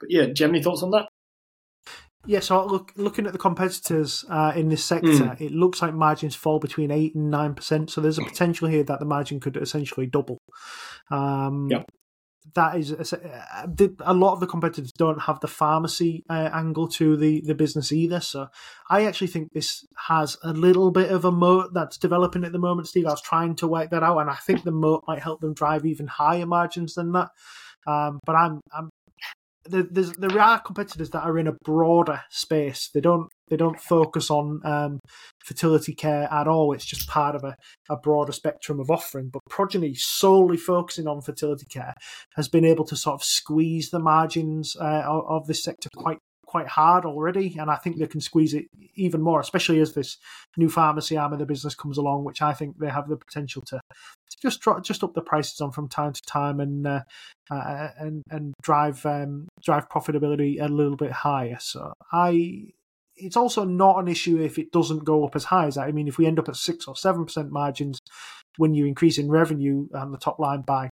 [0.00, 1.08] But yeah, do you have any thoughts on that?
[2.26, 5.40] Yeah, so look, looking at the competitors uh, in this sector, mm.
[5.40, 7.90] it looks like margins fall between eight and nine percent.
[7.90, 10.38] So there's a potential here that the margin could essentially double.
[11.10, 11.84] Um, yeah.
[12.54, 13.66] That is uh,
[14.00, 17.90] a lot of the competitors don't have the pharmacy uh, angle to the, the business
[17.90, 18.20] either.
[18.20, 18.46] So
[18.88, 22.60] I actually think this has a little bit of a moat that's developing at the
[22.60, 23.06] moment, Steve.
[23.06, 25.54] I was trying to work that out, and I think the moat might help them
[25.54, 27.30] drive even higher margins than that.
[27.86, 28.90] Um, but I'm I'm
[29.68, 32.90] there's, there are competitors that are in a broader space.
[32.92, 34.98] They don't they don't focus on um,
[35.44, 36.72] fertility care at all.
[36.72, 37.56] It's just part of a,
[37.88, 39.30] a broader spectrum of offering.
[39.32, 41.94] But Progyny solely focusing on fertility care,
[42.34, 46.18] has been able to sort of squeeze the margins uh, of, of this sector quite
[46.56, 50.16] quite hard already, and I think they can squeeze it even more, especially as this
[50.56, 53.60] new pharmacy arm of the business comes along, which I think they have the potential
[53.66, 57.02] to, to just just up the prices on from time to time and uh,
[57.50, 61.58] uh, and and drive um, drive profitability a little bit higher.
[61.60, 62.72] So I.
[63.18, 65.88] It's also not an issue if it doesn't go up as high as that.
[65.88, 67.98] I mean, if we end up at six or seven percent margins
[68.58, 70.90] when you increase in revenue on the top line by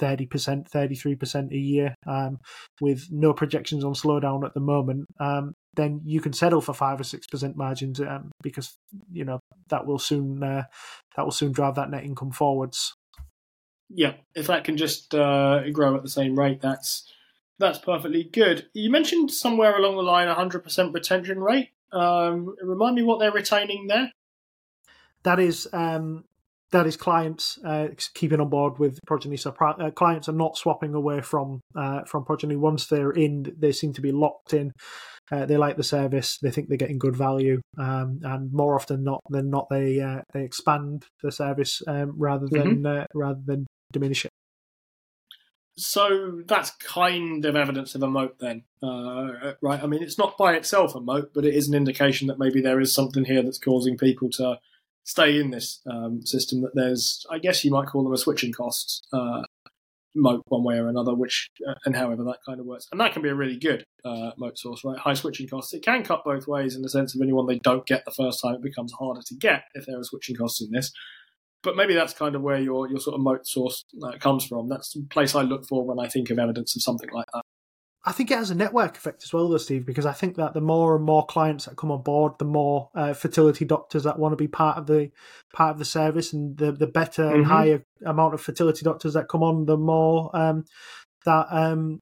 [0.00, 2.38] 30%, 33% a year, um,
[2.80, 7.00] with no projections on slowdown at the moment, um, then you can settle for five
[7.00, 8.76] or six percent margins um, because
[9.12, 10.64] you know that will soon uh,
[11.16, 12.94] that will soon drive that net income forwards.
[13.88, 17.10] Yeah, if that can just uh, grow at the same rate, that's
[17.58, 18.68] that's perfectly good.
[18.72, 21.70] You mentioned somewhere along the line 100% retention rate.
[21.92, 24.10] Um, remind me what they're retaining there.
[25.22, 26.24] That is um,
[26.74, 29.36] that is clients uh, keeping on board with Progyny.
[29.36, 32.56] So uh, clients are not swapping away from uh, from Progyny.
[32.56, 34.72] Once they're in, they seem to be locked in.
[35.30, 36.36] Uh, they like the service.
[36.42, 40.22] They think they're getting good value, um, and more often not than not, they uh,
[40.32, 42.86] they expand the service um, rather than mm-hmm.
[42.86, 44.30] Uh, rather than diminish it.
[45.76, 49.82] So that's kind of evidence of a moat, then, right?
[49.82, 52.60] I mean, it's not by itself a moat, but it is an indication that maybe
[52.60, 54.58] there is something here that's causing people to
[55.04, 58.52] stay in this um, system that there's, I guess you might call them a switching
[58.52, 59.42] costs uh,
[60.14, 63.12] moat one way or another, which uh, and however that kind of works, and that
[63.12, 64.98] can be a really good uh, moat source, right?
[64.98, 65.74] High switching costs.
[65.74, 68.40] It can cut both ways in the sense of anyone they don't get the first
[68.42, 70.92] time, it becomes harder to get if there are switching costs in this.
[71.62, 74.68] But maybe that's kind of where your your sort of moat source uh, comes from.
[74.68, 77.42] That's the place I look for when I think of evidence of something like that.
[78.06, 80.52] I think it has a network effect as well, though, Steve, because I think that
[80.52, 84.18] the more and more clients that come on board, the more uh, fertility doctors that
[84.18, 85.10] want to be part of the
[85.54, 87.36] part of the service, and the the better mm-hmm.
[87.36, 90.64] and higher amount of fertility doctors that come on, the more um,
[91.24, 92.00] that um,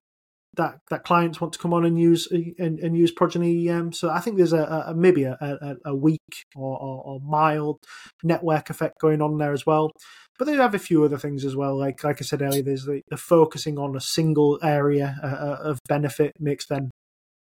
[0.57, 3.71] that that clients want to come on and use and, and use Progyny.
[3.71, 6.21] Um, so I think there's a, a maybe a, a, a weak
[6.55, 7.79] or, or, or, mild
[8.23, 9.93] network effect going on there as well.
[10.43, 11.79] But they have a few other things as well.
[11.79, 15.59] Like like I said earlier, there's the, the focusing on a single area uh, uh
[15.71, 16.91] of benefit makes them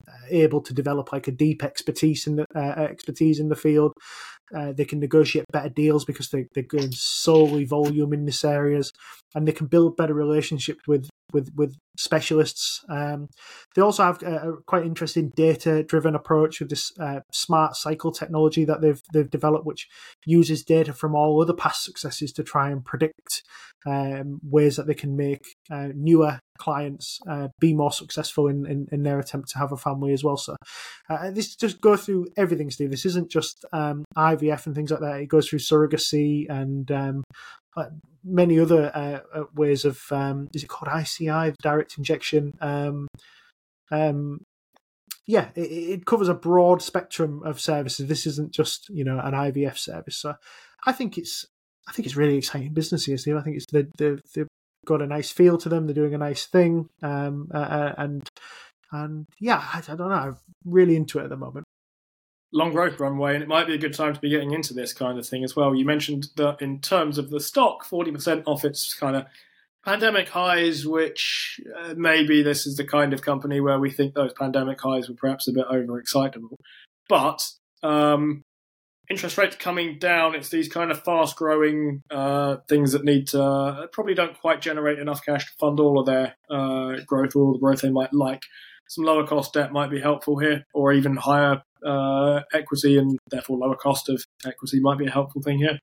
[0.06, 3.94] uh, able to develop like a deep expertise in the uh, expertise in the field.
[4.54, 8.92] Uh, they can negotiate better deals because they, they're going solely volume in this areas,
[9.34, 12.84] and they can build better relationships with with with specialists.
[12.90, 13.28] Um,
[13.76, 18.12] they also have a, a quite interesting data driven approach with this uh, smart cycle
[18.12, 19.88] technology that they've they've developed, which
[20.26, 23.44] uses data from all other past successes to try and predict
[23.86, 28.88] um, ways that they can make uh, newer clients uh, be more successful in, in,
[28.92, 30.36] in, their attempt to have a family as well.
[30.36, 30.56] So
[31.10, 32.92] uh, this just go through everything, Steve.
[32.92, 35.22] This isn't just um, IVF and things like that.
[35.22, 37.24] It goes through surrogacy and um,
[37.80, 37.90] uh,
[38.24, 42.54] many other uh, uh, ways of um, is it called ICI, direct injection.
[42.62, 43.08] Um,
[43.92, 44.42] um,
[45.26, 48.08] yeah, it, it, covers a broad spectrum of services.
[48.08, 50.18] This isn't just you know an IVF service.
[50.18, 50.36] So
[50.86, 51.46] I think it's
[51.88, 53.38] I think it's really exciting business here, Steve.
[53.38, 54.48] I think it's the the they've
[54.86, 55.86] got a nice feel to them.
[55.86, 58.28] They're doing a nice thing, um, uh, and
[58.92, 60.16] and yeah, I, I don't know.
[60.16, 61.66] I'm really into it at the moment
[62.52, 64.94] long growth runway, and it might be a good time to be getting into this
[64.94, 65.76] kind of thing as well.
[65.76, 69.26] You mentioned that in terms of the stock, 40% off its kind of
[69.86, 74.34] pandemic highs, which uh, maybe this is the kind of company where we think those
[74.34, 76.56] pandemic highs were perhaps a bit overexcitable.
[77.08, 77.44] But
[77.84, 78.44] um,
[79.10, 83.44] interest rates coming down, it's these kind of fast growing uh, things that need to
[83.44, 87.44] uh, probably don't quite generate enough cash to fund all of their uh, growth or
[87.44, 88.42] all the growth they might like
[88.90, 93.58] some lower cost debt might be helpful here, or even higher uh, equity and therefore
[93.58, 95.80] lower cost of equity might be a helpful thing here.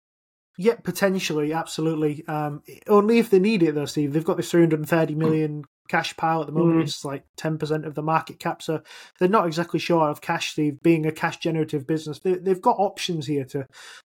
[0.59, 2.25] Yeah, potentially, absolutely.
[2.27, 4.13] Um, only if they need it, though, Steve.
[4.13, 6.81] They've got this 330 million cash pile at the moment.
[6.81, 6.83] Mm.
[6.85, 8.63] It's like 10% of the market cap.
[8.63, 8.81] So
[9.19, 12.21] they're not exactly sure of cash, Steve, being a cash generative business.
[12.21, 13.67] They, have got options here to,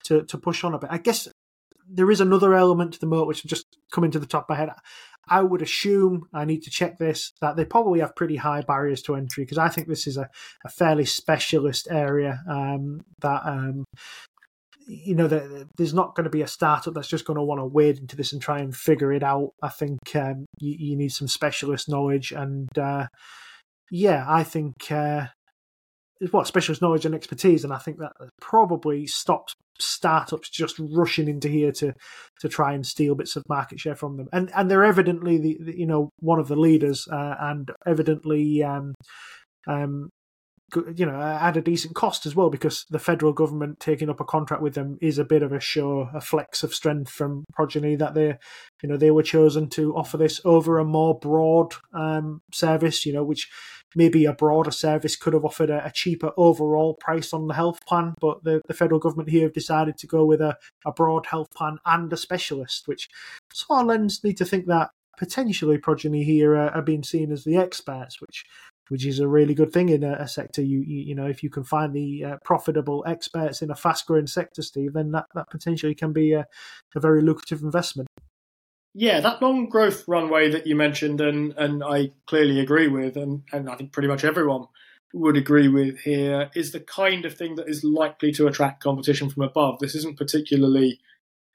[0.05, 0.91] to, to push on a bit.
[0.93, 1.29] I guess
[1.89, 4.57] there is another element to the moat which just coming to the top of my
[4.57, 4.71] head.
[5.27, 9.03] I would assume I need to check this that they probably have pretty high barriers
[9.03, 10.29] to entry because I think this is a,
[10.65, 13.85] a fairly specialist area um, that um,
[14.87, 17.61] you know the, there's not going to be a startup that's just going to want
[17.61, 19.51] to wade into this and try and figure it out.
[19.62, 23.07] I think um, you, you, need some specialist knowledge and uh,
[23.91, 25.26] yeah, I think uh,
[26.30, 31.49] what specialist knowledge and expertise, and I think that probably stops startups just rushing into
[31.49, 31.93] here to
[32.41, 34.28] to try and steal bits of market share from them.
[34.32, 38.62] And and they're evidently the, the you know one of the leaders, uh, and evidently
[38.62, 38.95] um,
[39.66, 40.11] um,
[40.95, 44.25] you know at a decent cost as well because the federal government taking up a
[44.25, 47.97] contract with them is a bit of a show a flex of strength from Progyny
[47.97, 48.37] that they
[48.83, 53.12] you know they were chosen to offer this over a more broad um, service you
[53.12, 53.49] know which
[53.95, 57.85] maybe a broader service could have offered a, a, cheaper overall price on the health
[57.87, 61.27] plan, but the, the federal government here have decided to go with a, a broad
[61.27, 63.09] health plan and a specialist, which
[63.53, 67.45] sort of lends me to think that potentially Progyny here are, are being seen as
[67.45, 68.45] the experts, which
[68.89, 70.62] which is a really good thing in a, a sector.
[70.62, 74.07] You, you, you know if you can find the uh, profitable experts in a fast
[74.07, 76.47] growing sector, Steve, then that, that potentially can be a,
[76.95, 78.09] a very lucrative investment.
[78.95, 83.43] Yeah, that long growth runway that you mentioned, and and I clearly agree with, and
[83.53, 84.66] and I think pretty much everyone
[85.12, 89.30] would agree with here, is the kind of thing that is likely to attract competition
[89.30, 89.78] from above.
[89.78, 91.01] This isn't particularly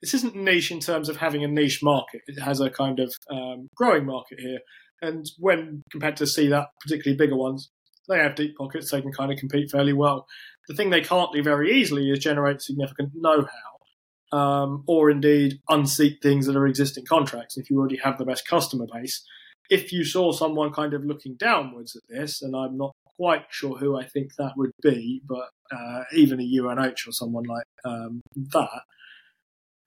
[0.01, 2.21] this isn't niche in terms of having a niche market.
[2.27, 4.59] It has a kind of um, growing market here.
[5.01, 7.69] And when competitors see that, particularly bigger ones,
[8.07, 8.91] they have deep pockets.
[8.91, 10.27] They can kind of compete fairly well.
[10.67, 16.21] The thing they can't do very easily is generate significant know-how, um, or indeed unseat
[16.21, 17.57] things that are existing contracts.
[17.57, 19.23] If you already have the best customer base,
[19.69, 23.77] if you saw someone kind of looking downwards at this, and I'm not quite sure
[23.77, 28.21] who I think that would be, but uh, even a UNH or someone like um,
[28.35, 28.81] that,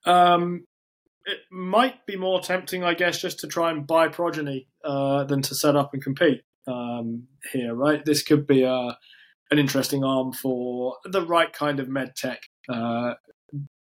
[0.05, 0.63] um,
[1.25, 5.41] it might be more tempting, I guess, just to try and buy Progyny uh, than
[5.43, 8.03] to set up and compete um, here, right?
[8.03, 8.97] This could be a,
[9.51, 13.13] an interesting arm for the right kind of med tech, uh,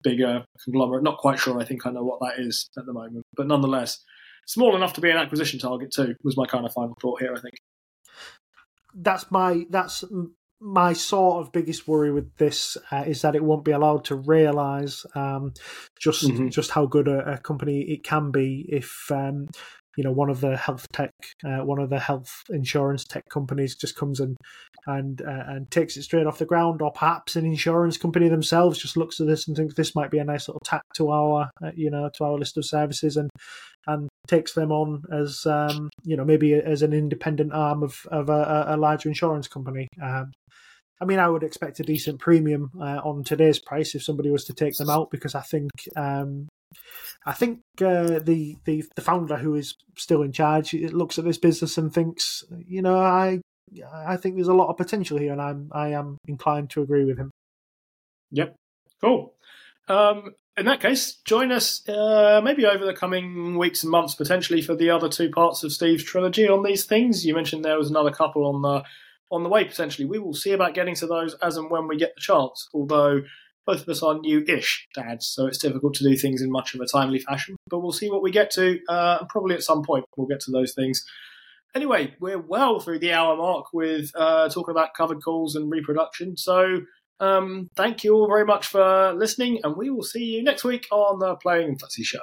[0.03, 1.03] bigger conglomerate.
[1.03, 1.61] Not quite sure.
[1.61, 4.03] I think I know what that is at the moment, but nonetheless,
[4.47, 6.15] small enough to be an acquisition target too.
[6.23, 7.35] Was my kind of final thought here.
[7.37, 7.55] I think
[8.95, 10.05] that's my that's
[10.61, 14.17] my sort of biggest worry with this uh, is that it won't be allowed to
[14.17, 15.53] realize um,
[16.01, 16.49] just mm-hmm.
[16.49, 19.49] just how good a, a, company it can be if um,
[19.97, 21.13] you know one of the health tech
[21.45, 24.37] uh, one of the health insurance tech companies just comes and
[24.87, 28.79] and uh, and takes it straight off the ground or perhaps an insurance company themselves
[28.79, 31.51] just looks at this and thinks this might be a nice little tack to our
[31.63, 33.31] uh, you know to our list of services and
[33.87, 38.29] and takes them on as um, you know maybe as an independent arm of of
[38.29, 40.33] a, a larger insurance company um,
[41.01, 44.45] I mean, I would expect a decent premium uh, on today's price if somebody was
[44.45, 46.49] to take them out, because I think um,
[47.27, 51.39] I think uh, the, the the founder who is still in charge looks at this
[51.39, 53.41] business and thinks, you know, I
[53.95, 57.05] I think there's a lot of potential here, and I'm I am inclined to agree
[57.05, 57.31] with him.
[58.31, 58.55] Yep,
[59.01, 59.35] cool.
[59.89, 64.63] Um, in that case, join us uh, maybe over the coming weeks and months potentially
[64.63, 67.27] for the other two parts of Steve's trilogy on these things.
[67.27, 68.83] You mentioned there was another couple on the
[69.31, 70.07] on the way potentially.
[70.07, 72.69] We will see about getting to those as and when we get the chance.
[72.73, 73.23] Although
[73.67, 76.81] both of us are new-ish dads, so it's difficult to do things in much of
[76.81, 77.57] a timely fashion.
[77.69, 80.41] But we'll see what we get to, uh, and probably at some point we'll get
[80.41, 81.05] to those things.
[81.75, 86.37] Anyway, we're well through the hour mark with uh, talking about covered calls and reproduction.
[86.37, 86.83] So
[87.19, 90.87] um, thank you all very much for listening, and we will see you next week
[90.93, 92.21] on the Playing FTSE Show.